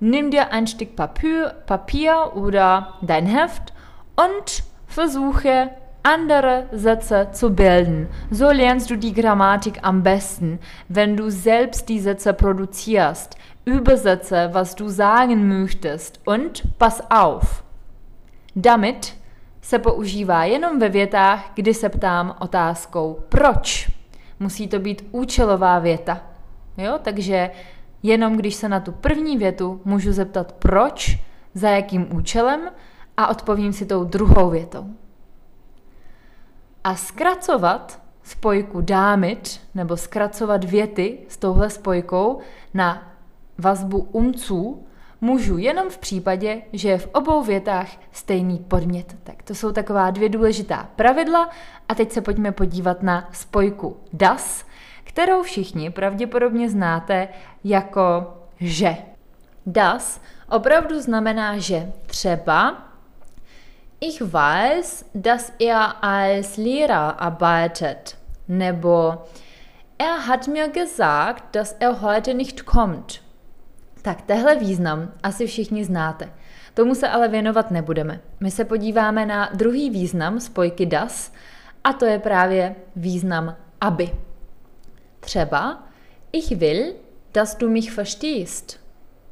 Nimm 0.00 0.30
dir 0.30 0.52
ein 0.52 0.66
Stück 0.66 0.96
Papier, 0.96 1.54
Papier 1.66 2.36
oder 2.36 2.98
dein 3.02 3.26
Heft 3.26 3.71
und 4.16 4.62
versuche 4.86 5.70
andere 6.02 6.66
Sätze 6.72 7.28
zu 7.32 7.50
bilden. 7.50 8.08
So 8.30 8.50
lernst 8.50 8.90
du 8.90 8.96
die 8.96 9.12
Grammatik 9.12 9.78
am 9.82 10.02
besten, 10.02 10.58
wenn 10.88 11.16
du 11.16 11.30
selbst 11.30 11.88
die 11.88 12.00
Sätze 12.00 12.32
produzierst. 12.32 13.36
Übersetze, 13.64 14.50
was 14.52 14.74
du 14.74 14.88
sagen 14.88 15.48
möchtest 15.48 16.20
und 16.26 16.62
pass 16.78 17.00
auf. 17.10 17.62
Damit 18.56 19.14
se 19.60 19.78
používá 19.78 20.44
jenom 20.44 20.78
ve 20.78 20.88
větách, 20.88 21.50
kdy 21.54 21.74
se 21.74 21.88
ptám 21.88 22.36
otázkou 22.40 23.18
proč. 23.28 23.90
Musí 24.40 24.68
to 24.68 24.78
být 24.78 25.04
účelová 25.12 25.78
věta. 25.78 26.20
Jo? 26.76 26.98
Takže 27.02 27.50
jenom 28.02 28.36
když 28.36 28.54
se 28.54 28.68
na 28.68 28.80
tu 28.80 28.92
první 28.92 29.36
větu 29.36 29.80
můžu 29.84 30.12
zeptat 30.12 30.52
proč, 30.52 31.18
za 31.54 31.68
jakým 31.68 32.16
účelem, 32.16 32.60
a 33.24 33.26
odpovím 33.26 33.72
si 33.72 33.86
tou 33.86 34.04
druhou 34.04 34.50
větou. 34.50 34.86
A 36.84 36.94
zkracovat 36.94 38.02
spojku 38.22 38.80
dámit 38.80 39.60
nebo 39.74 39.96
zkracovat 39.96 40.64
věty 40.64 41.18
s 41.28 41.36
touhle 41.36 41.70
spojkou 41.70 42.38
na 42.74 43.12
vazbu 43.58 43.98
umců 43.98 44.86
můžu 45.20 45.58
jenom 45.58 45.90
v 45.90 45.98
případě, 45.98 46.62
že 46.72 46.88
je 46.88 46.98
v 46.98 47.08
obou 47.12 47.42
větách 47.42 47.88
stejný 48.12 48.58
podmět. 48.58 49.16
Tak 49.24 49.42
to 49.42 49.54
jsou 49.54 49.72
taková 49.72 50.10
dvě 50.10 50.28
důležitá 50.28 50.88
pravidla 50.96 51.50
a 51.88 51.94
teď 51.94 52.12
se 52.12 52.20
pojďme 52.20 52.52
podívat 52.52 53.02
na 53.02 53.28
spojku 53.32 53.96
das, 54.12 54.64
kterou 55.04 55.42
všichni 55.42 55.90
pravděpodobně 55.90 56.70
znáte 56.70 57.28
jako 57.64 58.34
že. 58.60 58.96
Das 59.66 60.20
opravdu 60.50 61.00
znamená 61.00 61.58
že. 61.58 61.92
Třeba 62.06 62.82
Ich 64.04 64.32
weiß, 64.32 65.04
dass 65.14 65.52
er 65.60 66.02
als 66.02 66.56
Lehrer 66.56 67.20
arbeitet. 67.20 68.16
Nebo 68.48 69.22
er 69.96 70.26
hat 70.26 70.48
mir 70.48 70.68
gesagt, 70.68 71.54
dass 71.54 71.76
er 71.78 72.00
heute 72.00 72.34
nicht 72.34 72.66
kommt. 72.66 73.22
Tak 74.02 74.22
tehle 74.22 74.56
význam 74.56 75.12
asi 75.22 75.46
všichni 75.46 75.84
znáte. 75.84 76.32
Tomu 76.74 76.94
se 76.94 77.08
ale 77.08 77.28
věnovat 77.28 77.70
nebudeme. 77.70 78.20
My 78.40 78.50
se 78.50 78.64
podíváme 78.64 79.26
na 79.26 79.50
druhý 79.54 79.90
význam 79.90 80.40
spojky 80.40 80.86
das 80.86 81.32
a 81.84 81.92
to 81.92 82.04
je 82.04 82.18
právě 82.18 82.76
význam 82.96 83.56
aby. 83.80 84.10
Třeba 85.20 85.82
ich 86.32 86.56
will, 86.56 86.94
dass 87.32 87.56
du 87.56 87.70
mich 87.70 87.96
verstehst. 87.96 88.80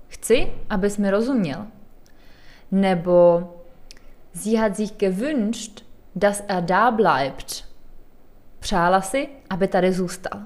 Chci, 0.08 0.52
abys 0.68 0.98
mi 0.98 1.10
rozuměl. 1.10 1.66
Nebo 2.70 3.48
Sie 4.34 4.60
hat 4.60 4.76
sich 4.76 4.98
gewünscht, 4.98 5.84
dass 6.14 6.40
er 6.48 6.62
da 6.62 6.90
bleibt. 6.90 7.64
Přála 8.58 9.00
si, 9.00 9.28
aby 9.50 9.68
tady 9.68 9.92
zůstal. 9.92 10.40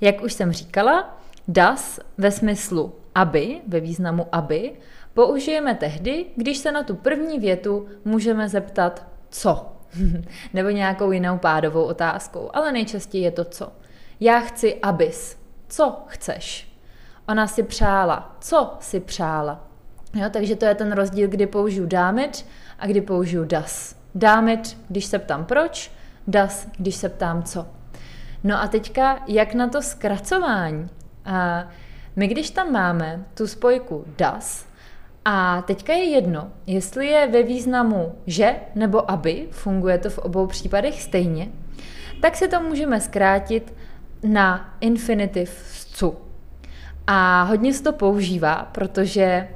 Jak 0.00 0.22
už 0.22 0.32
jsem 0.32 0.52
říkala, 0.52 1.18
das 1.48 2.00
ve 2.18 2.30
smyslu 2.30 2.94
aby, 3.16 3.60
ve 3.66 3.80
významu 3.80 4.26
aby, 4.32 4.72
použijeme 5.14 5.74
tehdy, 5.74 6.26
když 6.36 6.58
se 6.58 6.72
na 6.72 6.82
tu 6.82 6.94
první 6.94 7.38
větu 7.38 7.88
můžeme 8.04 8.48
zeptat 8.48 9.06
co. 9.30 9.72
Nebo 10.54 10.68
nějakou 10.68 11.12
jinou 11.12 11.38
pádovou 11.38 11.82
otázkou, 11.82 12.50
ale 12.52 12.72
nejčastěji 12.72 13.24
je 13.24 13.30
to 13.30 13.44
co. 13.44 13.72
Já 14.20 14.40
chci 14.40 14.80
abys. 14.80 15.38
Co 15.68 15.96
chceš? 16.06 16.72
Ona 17.28 17.46
si 17.46 17.62
přála. 17.62 18.36
Co 18.40 18.76
si 18.80 19.00
přála? 19.00 19.68
Jo, 20.14 20.30
takže 20.32 20.56
to 20.56 20.64
je 20.64 20.74
ten 20.74 20.92
rozdíl, 20.92 21.28
kdy 21.28 21.46
použiju 21.46 21.86
dámit 21.86 22.46
a 22.78 22.86
kdy 22.86 23.00
použiju 23.00 23.44
das. 23.44 23.96
Dámit, 24.14 24.78
když 24.88 25.04
se 25.04 25.18
ptám 25.18 25.44
proč, 25.44 25.92
das, 26.26 26.68
když 26.78 26.94
se 26.94 27.08
ptám 27.08 27.42
co. 27.42 27.66
No 28.44 28.62
a 28.62 28.68
teďka, 28.68 29.18
jak 29.26 29.54
na 29.54 29.68
to 29.68 29.82
zkracování? 29.82 30.88
A 31.24 31.68
my 32.16 32.28
když 32.28 32.50
tam 32.50 32.72
máme 32.72 33.24
tu 33.34 33.46
spojku 33.46 34.04
das, 34.18 34.66
a 35.28 35.62
teďka 35.62 35.92
je 35.92 36.04
jedno, 36.04 36.50
jestli 36.66 37.06
je 37.06 37.26
ve 37.26 37.42
významu 37.42 38.14
že 38.26 38.56
nebo 38.74 39.10
aby, 39.10 39.48
funguje 39.50 39.98
to 39.98 40.10
v 40.10 40.18
obou 40.18 40.46
případech 40.46 41.02
stejně, 41.02 41.48
tak 42.22 42.36
si 42.36 42.48
to 42.48 42.60
můžeme 42.60 43.00
zkrátit 43.00 43.74
na 44.22 44.74
infinitiv 44.80 45.50
cu. 45.92 46.16
A 47.06 47.42
hodně 47.42 47.74
se 47.74 47.82
to 47.82 47.92
používá, 47.92 48.68
protože 48.72 49.48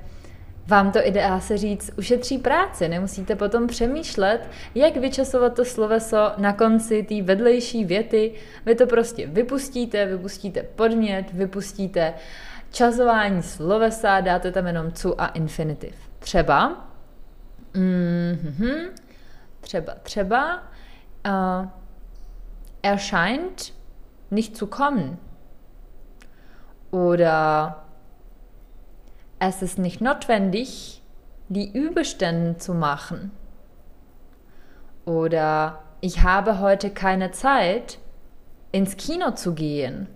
vám 0.70 0.92
to 0.92 1.06
ideá 1.06 1.40
se 1.40 1.56
říct 1.58 1.90
ušetří 1.98 2.38
práci, 2.38 2.88
nemusíte 2.88 3.36
potom 3.36 3.66
přemýšlet, 3.66 4.48
jak 4.74 4.96
vyčasovat 4.96 5.54
to 5.54 5.64
sloveso 5.64 6.32
na 6.36 6.52
konci 6.52 7.02
té 7.02 7.22
vedlejší 7.22 7.84
věty. 7.84 8.34
Vy 8.66 8.74
to 8.74 8.86
prostě 8.86 9.26
vypustíte, 9.26 10.06
vypustíte 10.06 10.62
podmět, 10.62 11.32
vypustíte 11.32 12.14
časování 12.70 13.42
slovesa, 13.42 14.20
dáte 14.20 14.52
tam 14.52 14.66
jenom 14.66 14.92
cu 14.92 15.20
a 15.20 15.26
infinitiv. 15.26 15.94
Třeba, 16.18 16.88
mm-hmm, 17.74 18.88
třeba, 19.60 19.94
třeba, 20.02 20.62
uh, 21.26 21.68
erscheint 22.82 23.74
nicht 24.30 24.56
zu 24.56 24.66
kommen. 24.66 25.16
Oder 26.90 27.74
es 29.40 29.62
ist 29.62 29.78
nicht 29.78 30.00
notwendig, 30.00 31.02
die 31.48 31.72
Überstände 31.72 32.58
zu 32.58 32.74
machen. 32.74 33.32
Oder 35.04 35.82
ich 36.00 36.22
habe 36.22 36.60
heute 36.60 36.90
keine 36.90 37.32
Zeit, 37.32 37.98
ins 38.70 38.96
Kino 38.96 39.32
zu 39.32 39.54
gehen. 39.54 40.06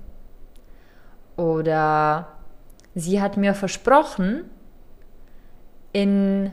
Oder 1.36 2.28
sie 2.94 3.20
hat 3.20 3.36
mir 3.36 3.54
versprochen, 3.54 4.44
in 5.92 6.52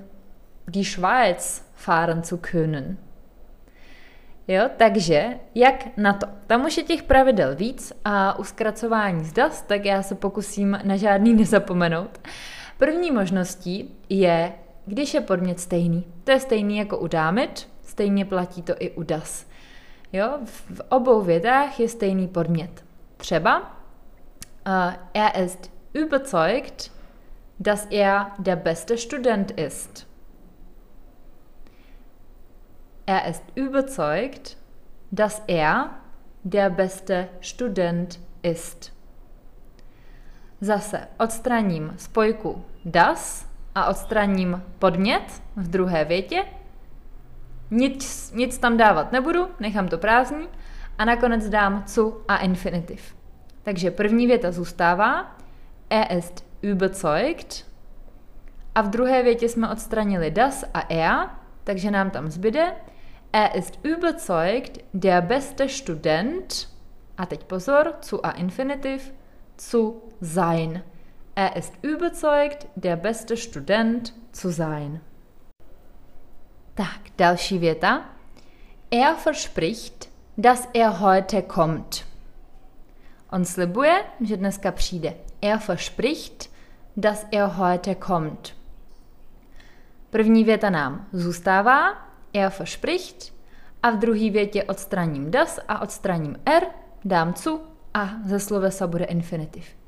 die 0.65 0.85
Schweiz 0.85 1.63
fahren 1.75 2.23
zu 2.23 2.37
können. 2.37 2.97
Jo, 4.47 4.69
takže 4.77 5.39
jak 5.55 5.97
na 5.97 6.13
to? 6.13 6.27
Tam 6.47 6.65
už 6.65 6.77
je 6.77 6.83
těch 6.83 7.03
pravidel 7.03 7.55
víc 7.55 7.93
a 8.05 8.39
u 8.39 8.43
zkracování 8.43 9.25
zdas, 9.25 9.61
tak 9.61 9.85
já 9.85 10.03
se 10.03 10.15
pokusím 10.15 10.79
na 10.83 10.97
žádný 10.97 11.33
nezapomenout. 11.39 12.19
První 12.81 13.11
možností 13.11 13.95
je, 14.09 14.53
když 14.85 15.13
je 15.13 15.21
podmět 15.21 15.59
stejný. 15.59 16.13
To 16.23 16.31
je 16.31 16.39
stejný 16.39 16.77
jako 16.77 16.97
u 16.97 17.07
dámit, 17.07 17.69
stejně 17.83 18.25
platí 18.25 18.61
to 18.61 18.73
i 18.79 18.91
u 18.91 19.03
das. 19.03 19.47
Jo, 20.13 20.39
v 20.45 20.81
obou 20.89 21.21
větách 21.21 21.79
je 21.79 21.89
stejný 21.89 22.27
podmět. 22.27 22.85
Třeba 23.17 23.59
uh, 24.67 24.93
er 25.13 25.43
ist 25.43 25.71
überzeugt, 25.97 26.91
dass 27.59 27.87
er 27.91 28.25
der 28.39 28.57
beste 28.57 28.97
Student 28.97 29.51
ist. 29.59 30.07
Er 33.07 33.29
ist 33.29 33.43
überzeugt, 33.55 34.57
dass 35.11 35.43
er 35.47 35.89
der 36.43 36.69
beste 36.69 37.29
Student 37.41 38.19
ist. 38.43 38.90
Zase 40.61 41.07
odstraním 41.19 41.93
spojku 41.97 42.65
das 42.85 43.49
a 43.75 43.85
odstraním 43.85 44.63
podmět 44.79 45.41
v 45.55 45.67
druhé 45.67 46.05
větě. 46.05 46.43
Nic, 47.71 48.31
nic 48.35 48.57
tam 48.57 48.77
dávat 48.77 49.11
nebudu, 49.11 49.47
nechám 49.59 49.87
to 49.87 49.97
prázdný 49.97 50.47
a 50.97 51.05
nakonec 51.05 51.49
dám 51.49 51.83
cu 51.87 52.23
a 52.27 52.37
infinitiv. 52.37 53.15
Takže 53.63 53.91
první 53.91 54.27
věta 54.27 54.51
zůstává 54.51 55.37
er 55.89 56.17
ist 56.17 56.45
überzeugt 56.65 57.65
a 58.75 58.81
v 58.81 58.89
druhé 58.89 59.23
větě 59.23 59.49
jsme 59.49 59.69
odstranili 59.69 60.31
das 60.31 60.65
a 60.73 60.81
er, 60.89 61.29
takže 61.63 61.91
nám 61.91 62.09
tam 62.09 62.31
zbyde 62.31 62.73
Er 63.33 63.55
ist 63.55 63.79
überzeugt, 63.85 64.79
der 64.93 65.21
beste 65.21 65.69
Student, 65.69 66.67
a 67.17 67.25
teď 67.25 67.43
pozor, 67.43 67.93
zu 68.01 68.25
a 68.25 68.31
infinitiv, 68.31 69.13
zu 69.57 70.01
sein. 70.21 70.83
Er 71.35 71.55
ist 71.55 71.73
überzeugt, 71.81 72.67
der 72.75 72.95
beste 72.95 73.37
Student 73.37 74.13
zu 74.31 74.51
sein. 74.51 75.01
Tak, 76.75 76.99
další 77.17 77.57
věta. 77.57 78.05
Er 78.91 79.15
verspricht, 79.15 80.09
dass 80.37 80.67
er 80.73 80.99
heute 80.99 81.41
kommt. 81.41 82.05
On 83.31 83.45
slibuje, 83.45 84.03
že 84.21 84.37
dneska 84.37 84.71
přijde. 84.71 85.13
Er 85.41 85.57
verspricht, 85.57 86.49
dass 86.97 87.25
er 87.31 87.47
heute 87.47 87.95
kommt. 87.95 88.55
První 90.09 90.43
věta 90.43 90.69
nám 90.69 91.07
zůstává, 91.13 92.07
er 92.33 92.49
verspricht 92.49 93.33
a 93.83 93.89
v 93.89 93.97
druhé 93.97 94.29
větě 94.29 94.63
odstraním 94.63 95.31
das 95.31 95.59
a 95.67 95.81
odstraním 95.81 96.35
er, 96.45 96.63
dám 97.05 97.33
cu 97.33 97.61
a 97.93 98.09
ze 98.25 98.39
slovesa 98.39 98.87
bude 98.87 99.05
infinitiv. 99.05 99.80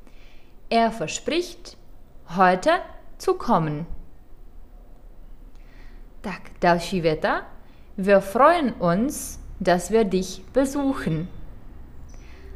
Er 0.73 0.89
verspricht 0.89 1.77
heute 2.35 2.81
zu 3.19 3.33
kommen. 3.33 3.85
Tak, 6.21 6.41
další 6.61 7.01
věta. 7.01 7.45
Wir 7.97 8.19
freuen 8.19 8.73
uns, 8.79 9.39
dass 9.61 9.91
wir 9.91 10.03
dich 10.03 10.41
besuchen. 10.53 11.27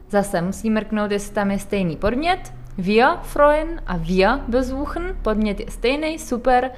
Zase 0.10 0.42
musím 0.42 0.74
mrknout, 0.74 1.12
jestli 1.12 1.34
tam 1.36 1.52
je 1.52 1.60
stejný 1.60 1.96
podmět. 1.98 2.54
Wir 2.78 3.08
freuen 3.22 3.82
a 3.88 3.98
wir 3.98 4.38
besuchen. 4.48 5.18
Podmět 5.22 5.60
je 5.60 5.72
stejný, 5.72 6.20
super. 6.20 6.72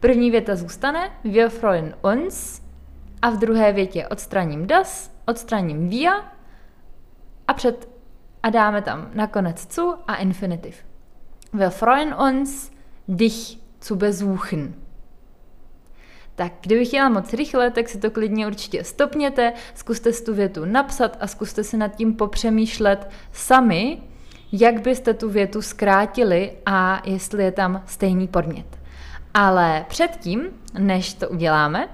První 0.00 0.30
věta 0.30 0.56
zůstane, 0.56 1.10
wir 1.24 1.48
freuen 1.48 1.94
uns, 2.14 2.62
a 3.22 3.30
v 3.30 3.38
druhé 3.38 3.72
větě 3.72 4.08
odstraním 4.08 4.66
das, 4.66 5.10
odstraním 5.26 5.88
wir 5.88 6.12
a 7.48 7.54
před 7.54 7.95
a 8.46 8.50
dáme 8.50 8.82
tam 8.82 9.10
nakonec 9.14 9.74
zu 9.74 9.94
a 10.06 10.14
infinitiv. 10.14 10.76
Wir 11.52 11.70
freuen 11.70 12.14
uns, 12.14 12.70
dich 13.08 13.58
zu 13.80 13.96
besuchen. 13.96 14.74
Tak 16.34 16.52
kdybych 16.60 16.94
jela 16.94 17.08
moc 17.08 17.32
rychle, 17.34 17.70
tak 17.70 17.88
si 17.88 17.98
to 17.98 18.10
klidně 18.10 18.46
určitě 18.46 18.84
stopněte, 18.84 19.52
zkuste 19.74 20.12
si 20.12 20.24
tu 20.24 20.34
větu 20.34 20.64
napsat 20.64 21.16
a 21.20 21.26
zkuste 21.26 21.64
si 21.64 21.76
nad 21.76 21.96
tím 21.96 22.14
popřemýšlet 22.14 23.10
sami, 23.32 24.02
jak 24.52 24.80
byste 24.80 25.14
tu 25.14 25.30
větu 25.30 25.62
zkrátili 25.62 26.52
a 26.66 27.02
jestli 27.04 27.44
je 27.44 27.52
tam 27.52 27.82
stejný 27.86 28.28
podmět. 28.28 28.78
Ale 29.34 29.84
předtím, 29.88 30.48
než 30.78 31.14
to 31.14 31.28
uděláme, 31.28 31.88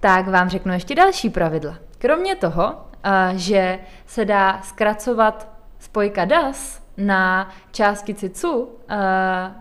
tak 0.00 0.28
vám 0.28 0.48
řeknu 0.48 0.72
ještě 0.72 0.94
další 0.94 1.30
pravidla. 1.30 1.78
Kromě 1.98 2.36
toho, 2.36 2.74
eh, 3.04 3.32
že 3.34 3.78
se 4.06 4.24
dá 4.24 4.60
zkracovat 4.62 5.55
spojka 5.78 6.24
das 6.24 6.82
na 6.96 7.50
částici 7.72 8.30
cu, 8.30 8.68
eh, 8.88 9.54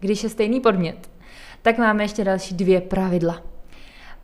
když 0.00 0.22
je 0.22 0.28
stejný 0.28 0.60
podmět, 0.60 1.10
tak 1.62 1.78
máme 1.78 2.04
ještě 2.04 2.24
další 2.24 2.54
dvě 2.54 2.80
pravidla. 2.80 3.42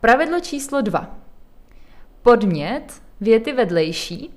Pravidlo 0.01 0.39
číslo 0.39 0.81
dva. 0.81 1.15
Podmět 2.21 3.01
věty 3.21 3.53
vedlejší 3.53 4.33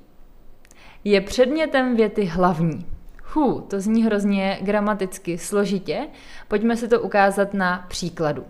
je 1.05 1.21
předmětem 1.21 1.97
věty 1.97 2.25
hlavní. 2.25 2.87
Hů, 3.25 3.61
to 3.61 3.81
zní 3.81 4.05
hrozně 4.05 4.59
gramaticky 4.63 5.39
složitě. 5.39 6.09
Pojďme 6.49 6.77
si 6.77 6.89
to 6.89 7.01
ukázat 7.01 7.55
na 7.55 7.87
příkladu. 7.89 8.45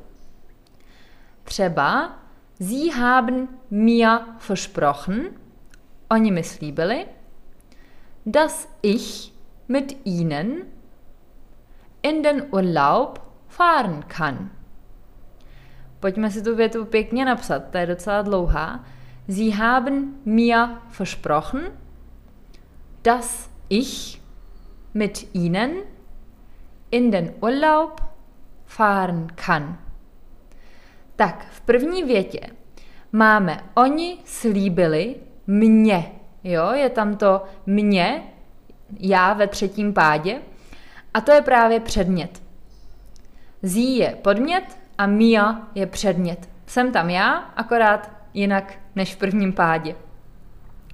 Třeba 1.44 2.18
Sie 2.60 2.92
haben 2.92 3.48
mir 3.70 4.08
versprochen, 4.48 5.30
oni 6.10 6.30
mi 6.30 6.42
slíbili, 6.42 7.06
dass 8.26 8.68
ich 8.82 9.32
mit 9.68 9.96
ihnen 10.04 10.66
in 12.02 12.22
den 12.22 12.42
Urlaub 12.52 13.20
fahren 13.48 14.04
kann. 14.08 14.50
Pojďme 16.00 16.30
si 16.30 16.42
tu 16.42 16.56
větu 16.56 16.84
pěkně 16.84 17.24
napsat, 17.24 17.70
to 17.70 17.78
je 17.78 17.86
docela 17.86 18.22
dlouhá. 18.22 18.84
Sie 19.28 19.54
haben 19.54 20.20
mir 20.24 20.68
versprochen, 20.88 21.60
dass 23.02 23.50
ich 23.68 24.20
mit 24.94 25.28
ihnen 25.32 25.70
in 26.90 27.10
den 27.10 27.34
Urlaub 27.40 28.00
fahren 28.66 29.26
kann. 29.34 29.78
Tak, 31.16 31.46
v 31.50 31.60
první 31.60 32.02
větě 32.02 32.40
máme 33.12 33.64
oni 33.74 34.18
slíbili 34.24 35.16
mě. 35.46 36.21
Jo, 36.44 36.72
je 36.72 36.90
tam 36.90 37.16
to 37.16 37.44
mě, 37.66 38.22
já 39.00 39.32
ve 39.32 39.46
třetím 39.46 39.92
pádě. 39.92 40.38
A 41.14 41.20
to 41.20 41.32
je 41.32 41.42
právě 41.42 41.80
předmět. 41.80 42.42
Zí 43.62 43.96
je 43.96 44.16
podmět 44.22 44.64
a 44.98 45.06
mia 45.06 45.62
je 45.74 45.86
předmět. 45.86 46.48
Jsem 46.66 46.92
tam 46.92 47.10
já, 47.10 47.32
akorát 47.32 48.10
jinak 48.34 48.74
než 48.96 49.14
v 49.14 49.18
prvním 49.18 49.52
pádě. 49.52 49.94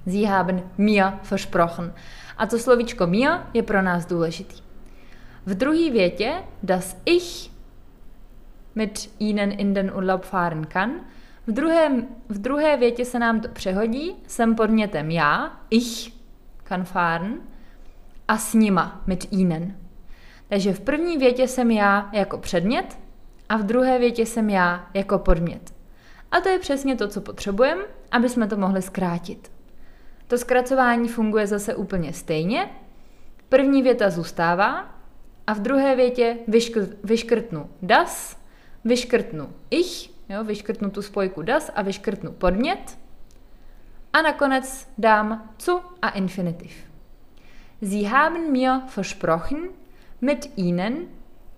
Sie 0.07 0.27
haben 0.27 0.63
mir 0.77 1.05
versprochen. 1.31 1.93
A 2.37 2.45
to 2.45 2.59
slovíčko 2.59 3.07
mir 3.07 3.31
je 3.53 3.63
pro 3.63 3.81
nás 3.81 4.05
důležitý. 4.05 4.61
V 5.45 5.55
druhé 5.55 5.91
větě, 5.91 6.33
dass 6.63 6.97
ich 7.05 7.51
mit 8.75 9.11
ihnen 9.19 9.51
in 9.51 9.73
den 9.73 9.91
Urlaub 9.95 10.23
fahren 10.23 10.65
kann, 10.65 10.91
v, 11.47 11.51
druhém, 11.51 12.07
v 12.29 12.37
druhé 12.37 12.77
větě 12.77 13.05
se 13.05 13.19
nám 13.19 13.41
to 13.41 13.47
přehodí, 13.47 14.15
jsem 14.27 14.55
podmětem 14.55 15.11
já, 15.11 15.59
ich 15.69 16.13
kann 16.63 16.83
fahren, 16.83 17.39
a 18.27 18.37
s 18.37 18.53
nima, 18.53 19.01
mit 19.07 19.27
ihnen. 19.31 19.75
Takže 20.47 20.73
v 20.73 20.79
první 20.79 21.17
větě 21.17 21.47
jsem 21.47 21.71
já 21.71 22.09
jako 22.13 22.37
předmět 22.37 22.99
a 23.49 23.57
v 23.57 23.63
druhé 23.63 23.99
větě 23.99 24.25
jsem 24.25 24.49
já 24.49 24.89
jako 24.93 25.19
podmět. 25.19 25.73
A 26.31 26.41
to 26.41 26.49
je 26.49 26.59
přesně 26.59 26.95
to, 26.95 27.07
co 27.07 27.21
potřebujeme, 27.21 27.83
aby 28.11 28.29
jsme 28.29 28.47
to 28.47 28.57
mohli 28.57 28.81
zkrátit. 28.81 29.51
To 30.27 30.37
zkracování 30.37 31.07
funguje 31.07 31.47
zase 31.47 31.75
úplně 31.75 32.13
stejně. 32.13 32.69
První 33.49 33.81
věta 33.81 34.09
zůstává 34.09 34.95
a 35.47 35.53
v 35.53 35.59
druhé 35.59 35.95
větě 35.95 36.37
vyškr- 36.47 36.95
vyškrtnu 37.03 37.69
das, 37.81 38.37
vyškrtnu 38.85 39.49
ich, 39.69 40.09
jo, 40.29 40.43
vyškrtnu 40.43 40.89
tu 40.89 41.01
spojku 41.01 41.41
das 41.41 41.71
a 41.75 41.81
vyškrtnu 41.81 42.31
podmět 42.31 42.97
a 44.13 44.21
nakonec 44.21 44.87
dám 44.97 45.49
zu 45.57 45.81
a 46.01 46.09
infinitiv. 46.09 46.73
Sie 47.81 48.09
haben 48.09 48.51
mir 48.51 48.81
versprochen, 48.87 49.69
mit 50.21 50.49
ihnen 50.55 51.07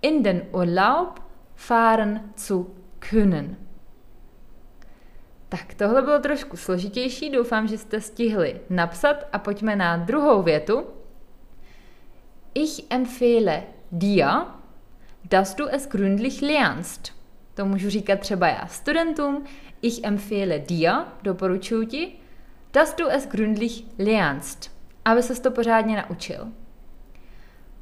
in 0.02 0.24
den 0.24 0.42
Urlaub 0.52 1.22
fahren 1.56 2.20
zu 2.36 2.76
können. 3.00 3.56
Tak 5.50 5.74
tohle 5.74 6.02
bylo 6.02 6.20
trošku 6.20 6.58
složitější, 6.58 7.30
doufám, 7.30 7.68
že 7.68 7.78
jste 7.78 8.02
stihli 8.02 8.62
napsat 8.70 9.28
a 9.34 9.40
pojďme 9.40 9.76
na 9.76 9.98
druhou 9.98 10.44
větu. 10.44 10.86
Ich 12.54 12.80
empfehle 12.90 13.64
dir, 13.92 14.28
dass 15.30 15.56
du 15.56 15.68
es 15.68 15.88
gründlich 15.88 16.42
lernst. 16.42 17.21
To 17.54 17.66
můžu 17.66 17.90
říkat 17.90 18.20
třeba 18.20 18.48
já 18.48 18.68
studentům. 18.68 19.44
Ich 19.82 20.04
empfehle 20.04 20.60
dir, 20.60 20.92
doporučuji 21.24 21.88
ti, 21.88 22.12
dass 22.74 22.96
du 22.96 23.08
es 23.08 23.28
gründlich 23.28 23.84
lernst, 24.00 24.72
aby 25.06 25.24
ses 25.24 25.40
to 25.40 25.52
pořádně 25.52 26.04
naučil. 26.10 26.48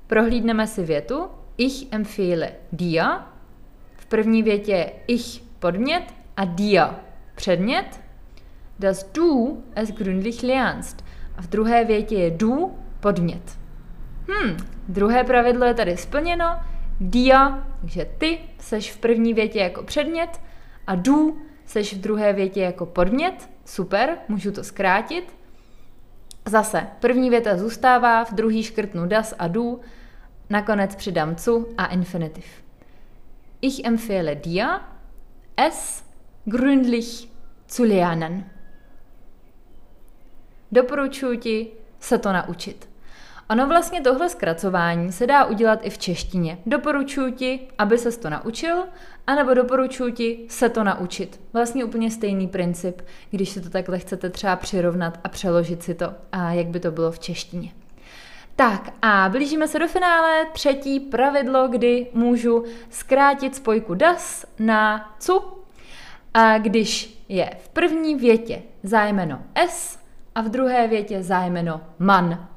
Prohlídneme 0.08 0.68
si 0.68 0.84
větu. 0.84 1.28
Ich 1.58 1.94
empfehle 1.94 2.52
dir. 2.72 3.04
V 3.98 4.06
první 4.06 4.44
větě 4.44 4.92
ich 5.08 5.42
podmět 5.60 6.04
a 6.38 6.46
dir 6.46 6.88
předmět, 7.36 8.00
dass 8.80 9.12
du 9.14 9.64
es 9.76 9.92
gründlich 9.92 10.44
lernst. 10.44 11.06
A 11.38 11.42
v 11.42 11.48
druhé 11.48 11.86
větě 11.86 12.16
je 12.16 12.32
du 12.32 12.78
podmět. 13.00 13.60
Hmm, 14.28 14.58
druhé 14.88 15.24
pravidlo 15.24 15.66
je 15.66 15.74
tady 15.74 15.98
splněno. 15.98 16.60
Dia, 17.00 17.68
takže 17.82 18.06
ty 18.18 18.40
seš 18.60 18.92
v 18.92 18.98
první 18.98 19.34
větě 19.34 19.60
jako 19.60 19.84
předmět 19.84 20.42
a 20.88 20.96
du 20.96 21.42
seš 21.66 21.94
v 21.94 22.02
druhé 22.02 22.34
větě 22.34 22.62
jako 22.62 22.86
podmět. 22.86 23.50
Super, 23.66 24.18
můžu 24.28 24.52
to 24.52 24.64
zkrátit. 24.64 25.36
Zase, 26.46 26.88
první 27.00 27.30
věta 27.30 27.58
zůstává, 27.58 28.24
v 28.24 28.34
druhý 28.34 28.64
škrtnu 28.64 29.08
das 29.08 29.34
a 29.40 29.48
du, 29.48 29.80
nakonec 30.50 30.96
přidám 30.96 31.36
cu 31.36 31.68
a 31.78 31.86
infinitiv. 31.86 32.46
Ich 33.62 33.84
empfehle 33.84 34.36
dir, 34.36 34.68
es 35.58 36.04
gründlich 36.46 37.30
zu 37.68 37.84
lernen. 37.84 38.46
Doporučuji 40.72 41.38
ti 41.38 41.72
se 42.00 42.18
to 42.18 42.34
naučit. 42.34 42.89
Ono 43.52 43.68
vlastně 43.68 44.02
tohle 44.02 44.30
zkracování 44.30 45.12
se 45.12 45.28
dá 45.28 45.46
udělat 45.46 45.80
i 45.84 45.90
v 45.90 45.98
češtině. 45.98 46.58
Doporučuji 46.66 47.32
ti, 47.32 47.60
aby 47.78 47.98
se 47.98 48.20
to 48.20 48.30
naučil, 48.30 48.84
anebo 49.28 49.54
doporučuji 49.54 50.12
ti 50.12 50.46
se 50.50 50.70
to 50.70 50.84
naučit. 50.84 51.42
Vlastně 51.54 51.86
úplně 51.86 52.12
stejný 52.12 52.48
princip, 52.48 53.02
když 53.32 53.50
si 53.50 53.62
to 53.62 53.70
takhle 53.70 54.00
chcete 54.00 54.30
třeba 54.30 54.56
přirovnat 54.56 55.20
a 55.24 55.30
přeložit 55.30 55.84
si 55.84 55.94
to, 55.94 56.14
a 56.32 56.52
jak 56.52 56.68
by 56.68 56.80
to 56.80 56.92
bylo 56.92 57.12
v 57.12 57.20
češtině. 57.20 57.72
Tak 58.56 58.94
a 59.02 59.30
blížíme 59.30 59.68
se 59.68 59.80
do 59.80 59.88
finále. 59.88 60.46
Třetí 60.54 61.00
pravidlo, 61.00 61.68
kdy 61.68 62.08
můžu 62.14 62.64
zkrátit 62.90 63.56
spojku 63.56 63.94
das 63.94 64.46
na 64.60 65.12
cu. 65.20 65.44
A 66.34 66.58
když 66.58 67.24
je 67.30 67.50
v 67.64 67.70
první 67.70 68.16
větě 68.16 68.62
zájmeno 68.84 69.42
s 69.56 70.00
a 70.36 70.42
v 70.42 70.50
druhé 70.50 70.88
větě 70.88 71.24
zájmeno 71.24 71.82
man. 72.00 72.48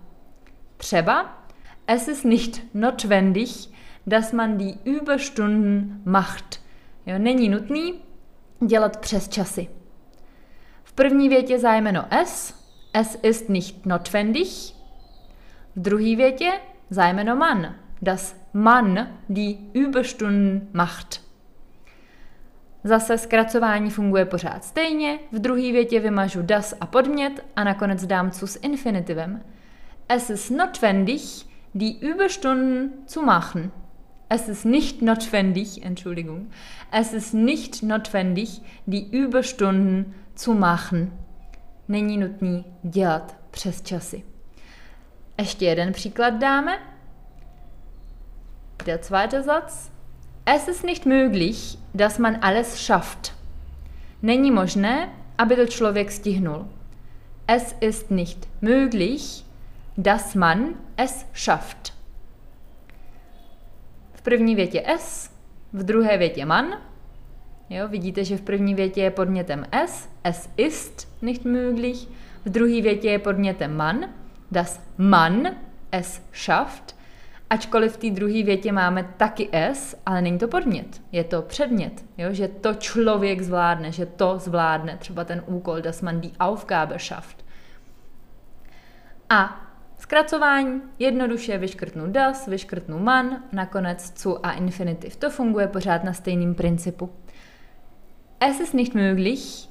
Třeba 0.83 1.45
es 1.87 2.09
ist 2.09 2.25
nicht 2.25 2.75
notwendig, 2.75 3.69
dass 4.07 4.33
man 4.33 4.59
die 4.59 4.75
Überstunden 4.85 6.03
macht. 6.05 6.61
Jo, 7.07 7.19
není 7.19 7.49
nutný 7.49 7.95
dělat 8.67 8.97
přes 8.97 9.29
časy. 9.29 9.69
V 10.85 10.93
první 10.93 11.29
větě 11.29 11.59
zájmeno 11.59 12.05
s, 12.11 12.55
es 12.93 13.19
ist 13.23 13.49
nicht 13.49 13.87
notwendig. 13.87 14.49
V 15.77 15.81
druhé 15.81 16.17
větě 16.17 16.51
zájmeno 16.91 17.37
man, 17.37 17.75
dass 18.03 18.37
man 18.53 19.09
die 19.29 19.57
Überstunden 19.75 20.69
macht. 20.73 21.21
Zase 22.85 23.19
zkracování 23.19 23.91
funguje 23.91 24.25
pořád 24.25 24.65
stejně, 24.65 25.19
v 25.33 25.39
druhé 25.39 25.73
větě 25.73 26.01
vymažu 26.01 26.43
das 26.43 26.75
a 26.81 26.87
podmět 26.87 27.45
a 27.57 27.65
nakonec 27.65 28.07
dám 28.07 28.31
cu 28.31 28.47
s 28.47 28.59
infinitivem. 28.63 29.43
Es 30.09 30.31
ist 30.31 30.51
notwendig, 30.51 31.47
die 31.75 31.99
Überstunden 32.01 33.07
zu 33.07 33.23
machen. 33.23 33.73
Es 34.29 34.49
ist 34.49 34.65
nicht 34.65 35.03
notwendig, 35.03 35.85
Entschuldigung, 35.85 36.51
es 36.91 37.13
ist 37.13 37.35
nicht 37.35 37.83
notwendig, 37.83 38.63
die 38.87 39.11
Überstunden 39.11 40.15
zu 40.35 40.55
machen. 40.55 41.13
Není 41.89 42.19
nutný 42.19 42.65
dělat 42.83 43.37
přes 43.51 43.83
časy. 43.83 44.23
Ještě 45.39 45.65
jeden 45.65 45.93
příklad 45.93 46.35
dáme. 46.35 46.79
Der 48.85 48.99
zweite 48.99 49.43
Satz. 49.43 49.91
Es 50.47 50.69
ist 50.69 50.85
nicht 50.85 51.07
möglich, 51.07 51.79
dass 51.95 52.19
man 52.19 52.39
alles 52.41 52.77
schafft. 52.77 53.33
Není 54.23 54.51
možné, 54.51 55.09
aby 55.39 55.57
to 55.57 55.67
člověk 55.67 56.11
stihnul. 56.11 56.67
Es 57.49 57.75
ist 57.81 58.11
nicht 58.11 58.49
möglich, 58.63 59.45
dass 59.97 60.35
man 60.35 60.75
es 60.97 61.27
schafft. 61.35 61.93
V 64.13 64.23
první 64.23 64.55
větě 64.55 64.83
es, 64.87 65.31
v 65.73 65.83
druhé 65.83 66.19
větě 66.19 66.45
man. 66.45 66.67
Jo, 67.71 67.89
vidíte, 67.89 68.25
že 68.25 68.37
v 68.37 68.41
první 68.43 68.75
větě 68.75 69.03
je 69.03 69.11
podmětem 69.11 69.67
es, 69.73 70.09
es 70.25 70.49
ist 70.57 71.09
nicht 71.23 71.45
möglich. 71.45 72.09
V 72.45 72.49
druhé 72.49 72.83
větě 72.83 73.11
je 73.11 73.19
podmětem 73.19 73.77
man, 73.77 74.05
das 74.51 74.81
man 74.99 75.49
es 75.93 76.23
schafft. 76.33 76.97
Ačkoliv 77.51 77.93
v 77.93 77.97
té 77.97 78.11
druhé 78.11 78.43
větě 78.43 78.73
máme 78.73 79.15
taky 79.17 79.49
S, 79.53 79.97
ale 80.07 80.23
není 80.23 80.39
to 80.39 80.49
podmět, 80.49 81.03
je 81.13 81.25
to 81.25 81.43
předmět, 81.43 82.05
jo? 82.19 82.33
že 82.33 82.49
to 82.49 82.75
člověk 82.75 83.41
zvládne, 83.41 83.93
že 83.93 84.07
to 84.07 84.39
zvládne, 84.39 84.97
třeba 84.97 85.25
ten 85.25 85.43
úkol, 85.47 85.81
dass 85.81 86.03
man 86.03 86.21
die 86.21 86.33
Aufgabe 86.41 86.99
schafft. 86.99 87.45
A 89.31 89.72
zkracování, 90.03 90.83
jednoduše 90.99 91.59
vyškrtnu 91.59 92.07
das, 92.07 92.47
vyškrtnu 92.47 92.99
man, 92.99 93.43
nakonec 93.53 94.13
zu 94.23 94.47
a 94.47 94.53
infinitiv. 94.53 95.17
To 95.17 95.31
funguje 95.31 95.69
pořád 95.69 96.05
na 96.05 96.13
stejném 96.13 96.55
principu. 96.55 97.11
Es 98.41 98.61
ist 98.61 98.75
nicht 98.75 98.95
möglich, 98.95 99.69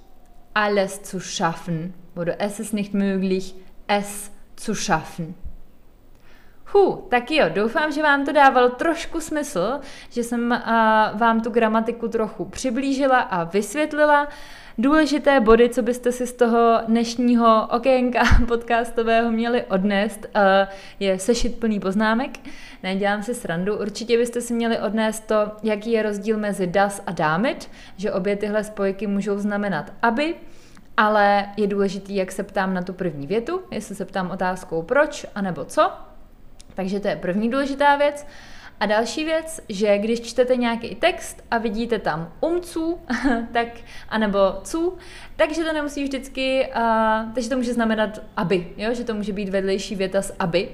alles 0.55 0.99
zu 0.99 1.19
schaffen. 1.19 1.93
Oder 2.15 2.35
es 2.39 2.59
ist 2.59 2.73
nicht 2.73 2.93
möglich, 2.93 3.55
es 3.87 4.31
zu 4.55 4.75
schaffen. 4.75 5.35
Hu, 6.73 7.07
tak 7.09 7.31
jo, 7.31 7.49
doufám, 7.49 7.91
že 7.91 8.03
vám 8.03 8.25
to 8.25 8.31
dávalo 8.31 8.69
trošku 8.69 9.21
smysl, 9.21 9.79
že 10.09 10.23
jsem 10.23 10.51
uh, 10.51 11.19
vám 11.19 11.41
tu 11.41 11.49
gramatiku 11.49 12.07
trochu 12.07 12.45
přiblížila 12.45 13.19
a 13.19 13.43
vysvětlila. 13.43 14.27
Důležité 14.81 15.39
body, 15.39 15.69
co 15.69 15.81
byste 15.81 16.11
si 16.11 16.27
z 16.27 16.33
toho 16.33 16.79
dnešního 16.87 17.67
okénka 17.71 18.23
podcastového 18.47 19.31
měli 19.31 19.63
odnést, 19.63 20.25
uh, 20.35 20.41
je 20.99 21.19
sešit 21.19 21.59
plný 21.59 21.79
poznámek. 21.79 22.31
Nedělám 22.83 23.23
si 23.23 23.35
srandu. 23.35 23.77
Určitě 23.77 24.17
byste 24.17 24.41
si 24.41 24.53
měli 24.53 24.79
odnést 24.79 25.19
to, 25.19 25.51
jaký 25.63 25.91
je 25.91 26.03
rozdíl 26.03 26.37
mezi 26.37 26.67
das 26.67 27.03
a 27.05 27.11
damit, 27.11 27.69
že 27.97 28.11
obě 28.11 28.35
tyhle 28.35 28.63
spojky 28.63 29.07
můžou 29.07 29.37
znamenat 29.37 29.93
aby, 30.01 30.35
ale 30.97 31.45
je 31.57 31.67
důležitý, 31.67 32.15
jak 32.15 32.31
se 32.31 32.43
ptám 32.43 32.73
na 32.73 32.81
tu 32.81 32.93
první 32.93 33.27
větu, 33.27 33.61
jestli 33.71 33.95
se 33.95 34.05
ptám 34.05 34.31
otázkou 34.31 34.81
proč, 34.81 35.25
anebo 35.35 35.65
co. 35.65 35.91
Takže 36.73 36.99
to 36.99 37.07
je 37.07 37.15
první 37.15 37.49
důležitá 37.49 37.95
věc. 37.95 38.25
A 38.81 38.85
další 38.85 39.23
věc, 39.23 39.61
že 39.69 39.97
když 39.97 40.21
čtete 40.21 40.55
nějaký 40.55 40.95
text 40.95 41.43
a 41.51 41.57
vidíte 41.57 41.99
tam 41.99 42.33
umců, 42.41 42.99
tak, 43.53 43.67
anebo 44.09 44.39
cu, 44.63 44.97
takže 45.35 45.63
to 45.63 45.73
nemusí 45.73 46.03
vždycky, 46.03 46.67
uh, 46.75 47.33
takže 47.33 47.49
to 47.49 47.55
může 47.57 47.73
znamenat 47.73 48.21
aby, 48.37 48.67
jo? 48.77 48.93
že 48.93 49.03
to 49.03 49.13
může 49.13 49.33
být 49.33 49.49
vedlejší 49.49 49.95
věta 49.95 50.21
s 50.21 50.33
aby. 50.39 50.69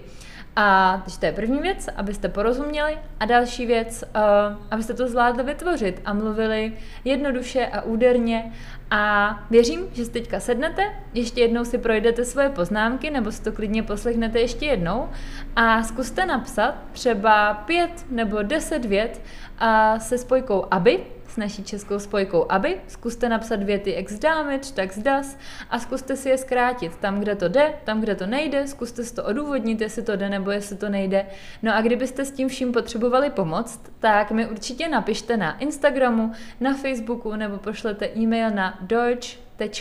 A 0.60 0.98
takže 1.04 1.20
to 1.20 1.26
je 1.26 1.32
první 1.32 1.60
věc, 1.60 1.90
abyste 1.96 2.30
porozuměli. 2.30 2.98
A 3.20 3.26
další 3.26 3.66
věc, 3.66 4.04
uh, 4.16 4.58
abyste 4.72 4.94
to 4.94 5.08
zvládli 5.08 5.44
vytvořit 5.44 6.02
a 6.06 6.14
mluvili 6.14 6.74
jednoduše 7.06 7.66
a 7.66 7.82
úderně. 7.82 8.52
A 8.92 9.34
věřím, 9.50 9.80
že 9.94 10.06
si 10.06 10.12
teďka 10.12 10.40
sednete, 10.40 10.84
ještě 11.14 11.42
jednou 11.42 11.66
si 11.66 11.78
projdete 11.78 12.26
svoje 12.26 12.50
poznámky, 12.50 13.10
nebo 13.10 13.32
si 13.32 13.44
to 13.44 13.52
klidně 13.52 13.84
poslechnete 13.84 14.40
ještě 14.40 14.66
jednou 14.66 15.10
a 15.56 15.84
zkuste 15.84 16.26
napsat 16.26 16.76
třeba 16.92 17.54
pět 17.54 18.06
nebo 18.10 18.42
deset 18.42 18.86
vět 18.86 19.22
a 19.60 20.00
se 20.00 20.18
spojkou 20.18 20.66
aby, 20.72 21.00
naší 21.38 21.64
českou 21.64 22.00
spojkou. 22.00 22.52
Aby, 22.52 22.82
zkuste 22.88 23.30
napsat 23.30 23.64
věty 23.64 23.96
ex 23.96 24.20
damage, 24.20 24.74
tak 24.74 25.00
das 25.00 25.38
a 25.70 25.80
zkuste 25.80 26.16
si 26.16 26.30
je 26.30 26.38
zkrátit. 26.38 26.96
Tam, 26.96 27.20
kde 27.20 27.36
to 27.36 27.48
jde, 27.48 27.74
tam, 27.84 28.02
kde 28.02 28.16
to 28.16 28.26
nejde, 28.26 28.68
zkuste 28.68 29.04
si 29.04 29.16
to 29.16 29.24
odůvodnit, 29.24 29.82
jestli 29.82 30.04
to 30.04 30.16
jde 30.16 30.30
nebo 30.30 30.52
jestli 30.52 30.78
to 30.78 30.90
nejde. 30.90 31.26
No 31.64 31.76
a 31.76 31.82
kdybyste 31.82 32.26
s 32.26 32.32
tím 32.32 32.48
vším 32.48 32.72
potřebovali 32.72 33.30
pomoct, 33.30 33.92
tak 34.00 34.32
mi 34.32 34.48
určitě 34.48 34.90
napište 34.90 35.38
na 35.38 35.58
Instagramu, 35.58 36.32
na 36.60 36.74
Facebooku 36.74 37.36
nebo 37.36 37.58
pošlete 37.58 38.10
e-mail 38.18 38.52
na 38.52 38.80
deutsch.mit.kika 38.82 39.78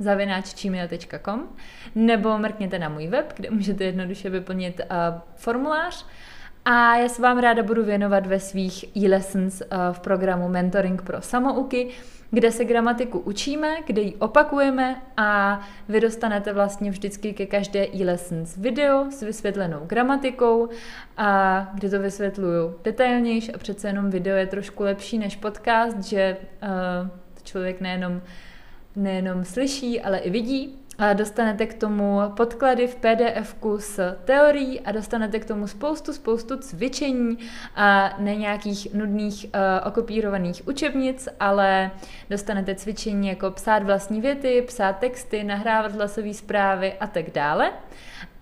zavináč 0.00 0.62
gmail.com 0.62 1.48
nebo 1.94 2.38
mrkněte 2.38 2.78
na 2.78 2.88
můj 2.88 3.06
web, 3.06 3.32
kde 3.36 3.50
můžete 3.50 3.84
jednoduše 3.84 4.30
vyplnit 4.30 4.80
uh, 4.80 4.86
formulář 5.36 6.06
a 6.64 6.96
já 6.96 7.08
se 7.08 7.22
vám 7.22 7.38
ráda 7.38 7.62
budu 7.62 7.84
věnovat 7.84 8.26
ve 8.26 8.40
svých 8.40 8.96
e-lessons 8.96 9.60
eh, 9.60 9.66
v 9.92 10.00
programu 10.00 10.48
Mentoring 10.48 11.02
pro 11.02 11.22
samouky, 11.22 11.88
kde 12.30 12.52
se 12.52 12.64
gramatiku 12.64 13.18
učíme, 13.18 13.76
kde 13.86 14.02
ji 14.02 14.14
opakujeme 14.14 15.02
a 15.16 15.60
vy 15.88 16.00
dostanete 16.00 16.52
vlastně 16.52 16.90
vždycky 16.90 17.32
ke 17.32 17.46
každé 17.46 17.86
e-lessons 17.94 18.56
video 18.56 19.10
s 19.10 19.22
vysvětlenou 19.22 19.80
gramatikou 19.86 20.68
a 21.16 21.70
kde 21.74 21.90
to 21.90 22.00
vysvětluju 22.00 22.74
detailnější 22.84 23.54
a 23.54 23.58
přece 23.58 23.88
jenom 23.88 24.10
video 24.10 24.36
je 24.36 24.46
trošku 24.46 24.82
lepší 24.82 25.18
než 25.18 25.36
podcast, 25.36 25.98
že 26.04 26.36
uh, 26.62 27.08
člověk 27.42 27.80
nejenom, 27.80 28.22
nejenom 28.96 29.44
slyší, 29.44 30.00
ale 30.00 30.18
i 30.18 30.30
vidí. 30.30 30.79
Dostanete 31.14 31.66
k 31.66 31.74
tomu 31.74 32.20
podklady 32.36 32.86
v 32.86 32.96
pdf 32.96 33.56
s 33.78 34.16
teorií 34.24 34.80
a 34.80 34.92
dostanete 34.92 35.38
k 35.38 35.44
tomu 35.44 35.66
spoustu, 35.66 36.12
spoustu 36.12 36.56
cvičení 36.56 37.38
a 37.76 38.14
ne 38.18 38.36
nějakých 38.36 38.94
nudných 38.94 39.44
uh, 39.44 39.88
okopírovaných 39.88 40.68
učebnic, 40.68 41.28
ale 41.40 41.90
dostanete 42.30 42.74
cvičení 42.74 43.28
jako 43.28 43.50
psát 43.50 43.82
vlastní 43.82 44.20
věty, 44.20 44.64
psát 44.66 44.98
texty, 44.98 45.44
nahrávat 45.44 45.92
hlasové 45.92 46.34
zprávy 46.34 46.92
a 46.92 47.06
tak 47.06 47.30
dále 47.30 47.72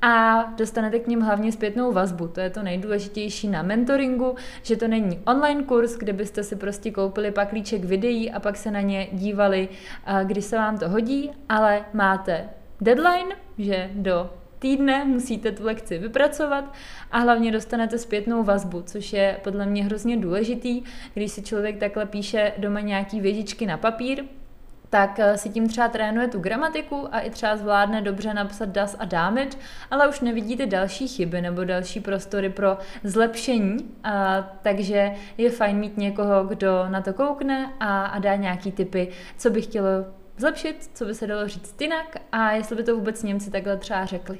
a 0.02 0.44
dostanete 0.56 0.98
k 0.98 1.06
ním 1.06 1.20
hlavně 1.20 1.52
zpětnou 1.52 1.92
vazbu. 1.92 2.28
To 2.28 2.40
je 2.40 2.50
to 2.50 2.62
nejdůležitější 2.62 3.48
na 3.48 3.62
mentoringu, 3.62 4.34
že 4.62 4.76
to 4.76 4.88
není 4.88 5.20
online 5.26 5.62
kurz, 5.62 5.96
kde 5.96 6.12
byste 6.12 6.42
si 6.42 6.56
prostě 6.56 6.90
koupili 6.90 7.30
paklíček 7.30 7.84
videí 7.84 8.30
a 8.30 8.40
pak 8.40 8.56
se 8.56 8.70
na 8.70 8.80
ně 8.80 9.08
dívali, 9.12 9.68
když 10.24 10.44
se 10.44 10.56
vám 10.56 10.78
to 10.78 10.88
hodí, 10.88 11.30
ale 11.48 11.84
máte 11.94 12.48
deadline, 12.80 13.36
že 13.58 13.90
do 13.94 14.30
týdne 14.58 15.04
musíte 15.04 15.52
tu 15.52 15.64
lekci 15.64 15.98
vypracovat 15.98 16.74
a 17.10 17.18
hlavně 17.18 17.52
dostanete 17.52 17.98
zpětnou 17.98 18.42
vazbu, 18.42 18.82
což 18.82 19.12
je 19.12 19.40
podle 19.44 19.66
mě 19.66 19.84
hrozně 19.84 20.16
důležitý, 20.16 20.82
když 21.14 21.32
si 21.32 21.42
člověk 21.42 21.78
takhle 21.78 22.06
píše 22.06 22.52
doma 22.58 22.80
nějaký 22.80 23.20
věžičky 23.20 23.66
na 23.66 23.76
papír, 23.76 24.24
tak 24.90 25.18
eh, 25.18 25.38
si 25.38 25.48
tím 25.48 25.68
třeba 25.68 25.88
trénuje 25.88 26.28
tu 26.28 26.40
gramatiku 26.40 27.14
a 27.14 27.20
i 27.20 27.30
třeba 27.30 27.56
zvládne 27.56 28.02
dobře 28.02 28.34
napsat 28.34 28.68
das 28.68 28.96
a 28.98 29.04
damage, 29.04 29.58
ale 29.90 30.08
už 30.08 30.20
nevidíte 30.20 30.66
další 30.66 31.08
chyby 31.08 31.42
nebo 31.42 31.64
další 31.64 32.00
prostory 32.00 32.50
pro 32.50 32.78
zlepšení, 33.04 33.76
a, 34.04 34.42
takže 34.62 35.12
je 35.38 35.50
fajn 35.50 35.76
mít 35.76 35.96
někoho, 35.96 36.44
kdo 36.44 36.86
na 36.88 37.00
to 37.00 37.12
koukne 37.12 37.72
a, 37.80 38.06
a 38.06 38.18
dá 38.18 38.36
nějaký 38.36 38.72
typy, 38.72 39.08
co 39.38 39.50
by 39.50 39.62
chtělo 39.62 39.88
zlepšit, 40.36 40.90
co 40.94 41.04
by 41.04 41.14
se 41.14 41.26
dalo 41.26 41.48
říct 41.48 41.80
jinak 41.80 42.16
a 42.32 42.52
jestli 42.52 42.76
by 42.76 42.82
to 42.82 42.96
vůbec 42.96 43.22
Němci 43.22 43.50
takhle 43.50 43.76
třeba 43.76 44.04
řekli. 44.04 44.38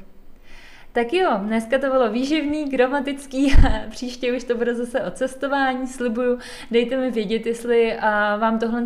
Tak 0.98 1.12
jo, 1.12 1.30
dneska 1.38 1.78
to 1.78 1.86
bylo 1.90 2.10
výživný, 2.10 2.64
gramatický, 2.64 3.54
příště 3.90 4.32
už 4.32 4.44
to 4.44 4.54
bude 4.54 4.74
zase 4.74 5.02
o 5.02 5.10
cestování, 5.10 5.86
slibuju. 5.86 6.38
Dejte 6.70 6.96
mi 6.96 7.10
vědět, 7.10 7.46
jestli 7.46 7.96
vám 8.38 8.58
tohle 8.58 8.84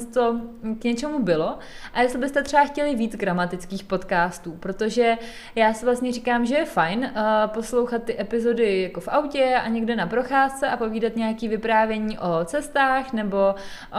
k 0.78 0.84
něčemu 0.84 1.22
bylo 1.22 1.58
a 1.94 2.02
jestli 2.02 2.18
byste 2.18 2.42
třeba 2.42 2.64
chtěli 2.64 2.94
víc 2.94 3.16
gramatických 3.16 3.84
podcastů, 3.84 4.52
protože 4.60 5.18
já 5.54 5.72
si 5.72 5.84
vlastně 5.84 6.12
říkám, 6.12 6.46
že 6.46 6.54
je 6.54 6.64
fajn 6.64 7.12
poslouchat 7.46 8.02
ty 8.02 8.20
epizody 8.20 8.82
jako 8.82 9.00
v 9.00 9.08
autě 9.08 9.54
a 9.64 9.68
někde 9.68 9.96
na 9.96 10.06
procházce 10.06 10.68
a 10.68 10.76
povídat 10.76 11.16
nějaký 11.16 11.48
vyprávění 11.48 12.18
o 12.18 12.44
cestách 12.44 13.12
nebo 13.12 13.54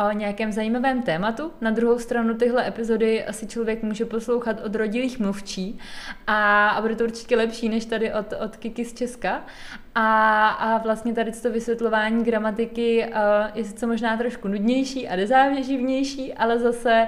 o 0.08 0.12
nějakém 0.12 0.52
zajímavém 0.52 1.02
tématu. 1.02 1.52
Na 1.62 1.72
druhou 1.72 2.00
stranu 2.00 2.34
tyhle 2.34 2.68
epizody 2.68 3.26
asi 3.26 3.48
člověk 3.48 3.84
může 3.84 4.06
poslouchat 4.06 4.62
od 4.66 4.76
rodilých 4.76 5.20
mluvčí 5.20 5.80
a, 6.28 6.70
a 6.70 6.82
bude 6.82 6.96
to 6.96 7.04
určitě 7.04 7.38
lepší, 7.38 7.70
než 7.70 7.86
tady 7.86 8.03
tady 8.04 8.14
od, 8.14 8.34
od 8.34 8.58
Kiki 8.58 8.86
z 8.86 8.94
Česka. 8.94 9.46
A, 9.96 10.48
a 10.48 10.78
vlastně 10.78 11.14
tady 11.14 11.32
to 11.32 11.52
vysvětlování 11.52 12.24
gramatiky 12.24 13.06
uh, 13.06 13.12
je 13.56 13.64
sice 13.64 13.86
možná 13.86 14.18
trošku 14.18 14.48
nudnější 14.48 15.08
a 15.08 15.16
nezáživnější, 15.16 16.34
ale 16.34 16.60
zase 16.60 17.08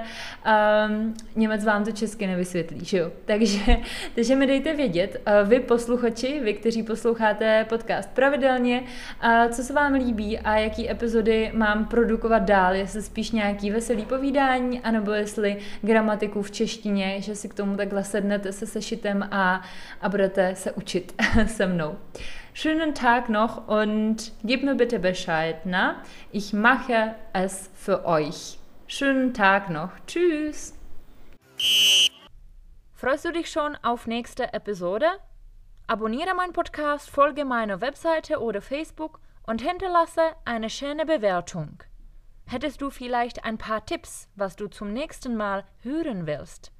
um, 0.88 1.14
Němec 1.36 1.64
vám 1.64 1.84
to 1.84 1.92
česky 1.92 2.26
nevysvětlí, 2.26 2.84
že 2.84 2.98
jo? 2.98 3.12
Takže, 3.24 3.76
takže 4.14 4.36
mi 4.36 4.46
dejte 4.46 4.74
vědět, 4.74 5.22
uh, 5.42 5.48
vy 5.48 5.60
posluchači, 5.60 6.40
vy, 6.40 6.54
kteří 6.54 6.82
posloucháte 6.82 7.66
podcast 7.68 8.10
pravidelně, 8.10 8.80
uh, 9.24 9.52
co 9.52 9.62
se 9.62 9.72
vám 9.72 9.92
líbí 9.92 10.38
a 10.38 10.56
jaký 10.56 10.90
epizody 10.90 11.50
mám 11.54 11.84
produkovat 11.84 12.42
dál, 12.42 12.74
jestli 12.74 13.02
spíš 13.02 13.30
nějaký 13.30 13.70
veselý 13.70 14.04
povídání, 14.04 14.80
anebo 14.80 15.10
jestli 15.10 15.56
gramatiku 15.82 16.42
v 16.42 16.50
češtině, 16.50 17.20
že 17.20 17.34
si 17.34 17.48
k 17.48 17.54
tomu 17.54 17.76
takhle 17.76 18.04
sednete 18.04 18.52
se 18.52 18.66
sešitem 18.66 19.28
a, 19.30 19.62
a 20.00 20.08
budete 20.08 20.54
se 20.54 20.72
učit 20.72 21.14
se 21.46 21.66
mnou. 21.66 21.96
Schönen 22.58 22.94
Tag 22.94 23.28
noch 23.28 23.68
und 23.68 24.32
gebt 24.42 24.64
mir 24.64 24.76
bitte 24.76 24.98
Bescheid, 24.98 25.66
na? 25.66 26.02
Ich 26.32 26.54
mache 26.54 27.14
es 27.34 27.70
für 27.74 28.06
euch. 28.06 28.58
Schönen 28.86 29.34
Tag 29.34 29.68
noch. 29.68 29.90
Tschüss. 30.06 30.74
Freust 32.94 33.26
du 33.26 33.32
dich 33.32 33.50
schon 33.50 33.76
auf 33.82 34.06
nächste 34.06 34.54
Episode? 34.54 35.04
Abonniere 35.86 36.34
meinen 36.34 36.54
Podcast, 36.54 37.10
folge 37.10 37.44
meiner 37.44 37.82
Webseite 37.82 38.40
oder 38.40 38.62
Facebook 38.62 39.20
und 39.46 39.60
hinterlasse 39.60 40.22
eine 40.46 40.70
schöne 40.70 41.04
Bewertung. 41.04 41.82
Hättest 42.46 42.80
du 42.80 42.88
vielleicht 42.88 43.44
ein 43.44 43.58
paar 43.58 43.84
Tipps, 43.84 44.30
was 44.34 44.56
du 44.56 44.68
zum 44.68 44.94
nächsten 44.94 45.36
Mal 45.36 45.66
hören 45.82 46.26
willst? 46.26 46.72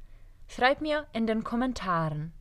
Schreib 0.49 0.81
mir 0.81 1.07
in 1.13 1.27
den 1.27 1.45
Kommentaren. 1.45 2.33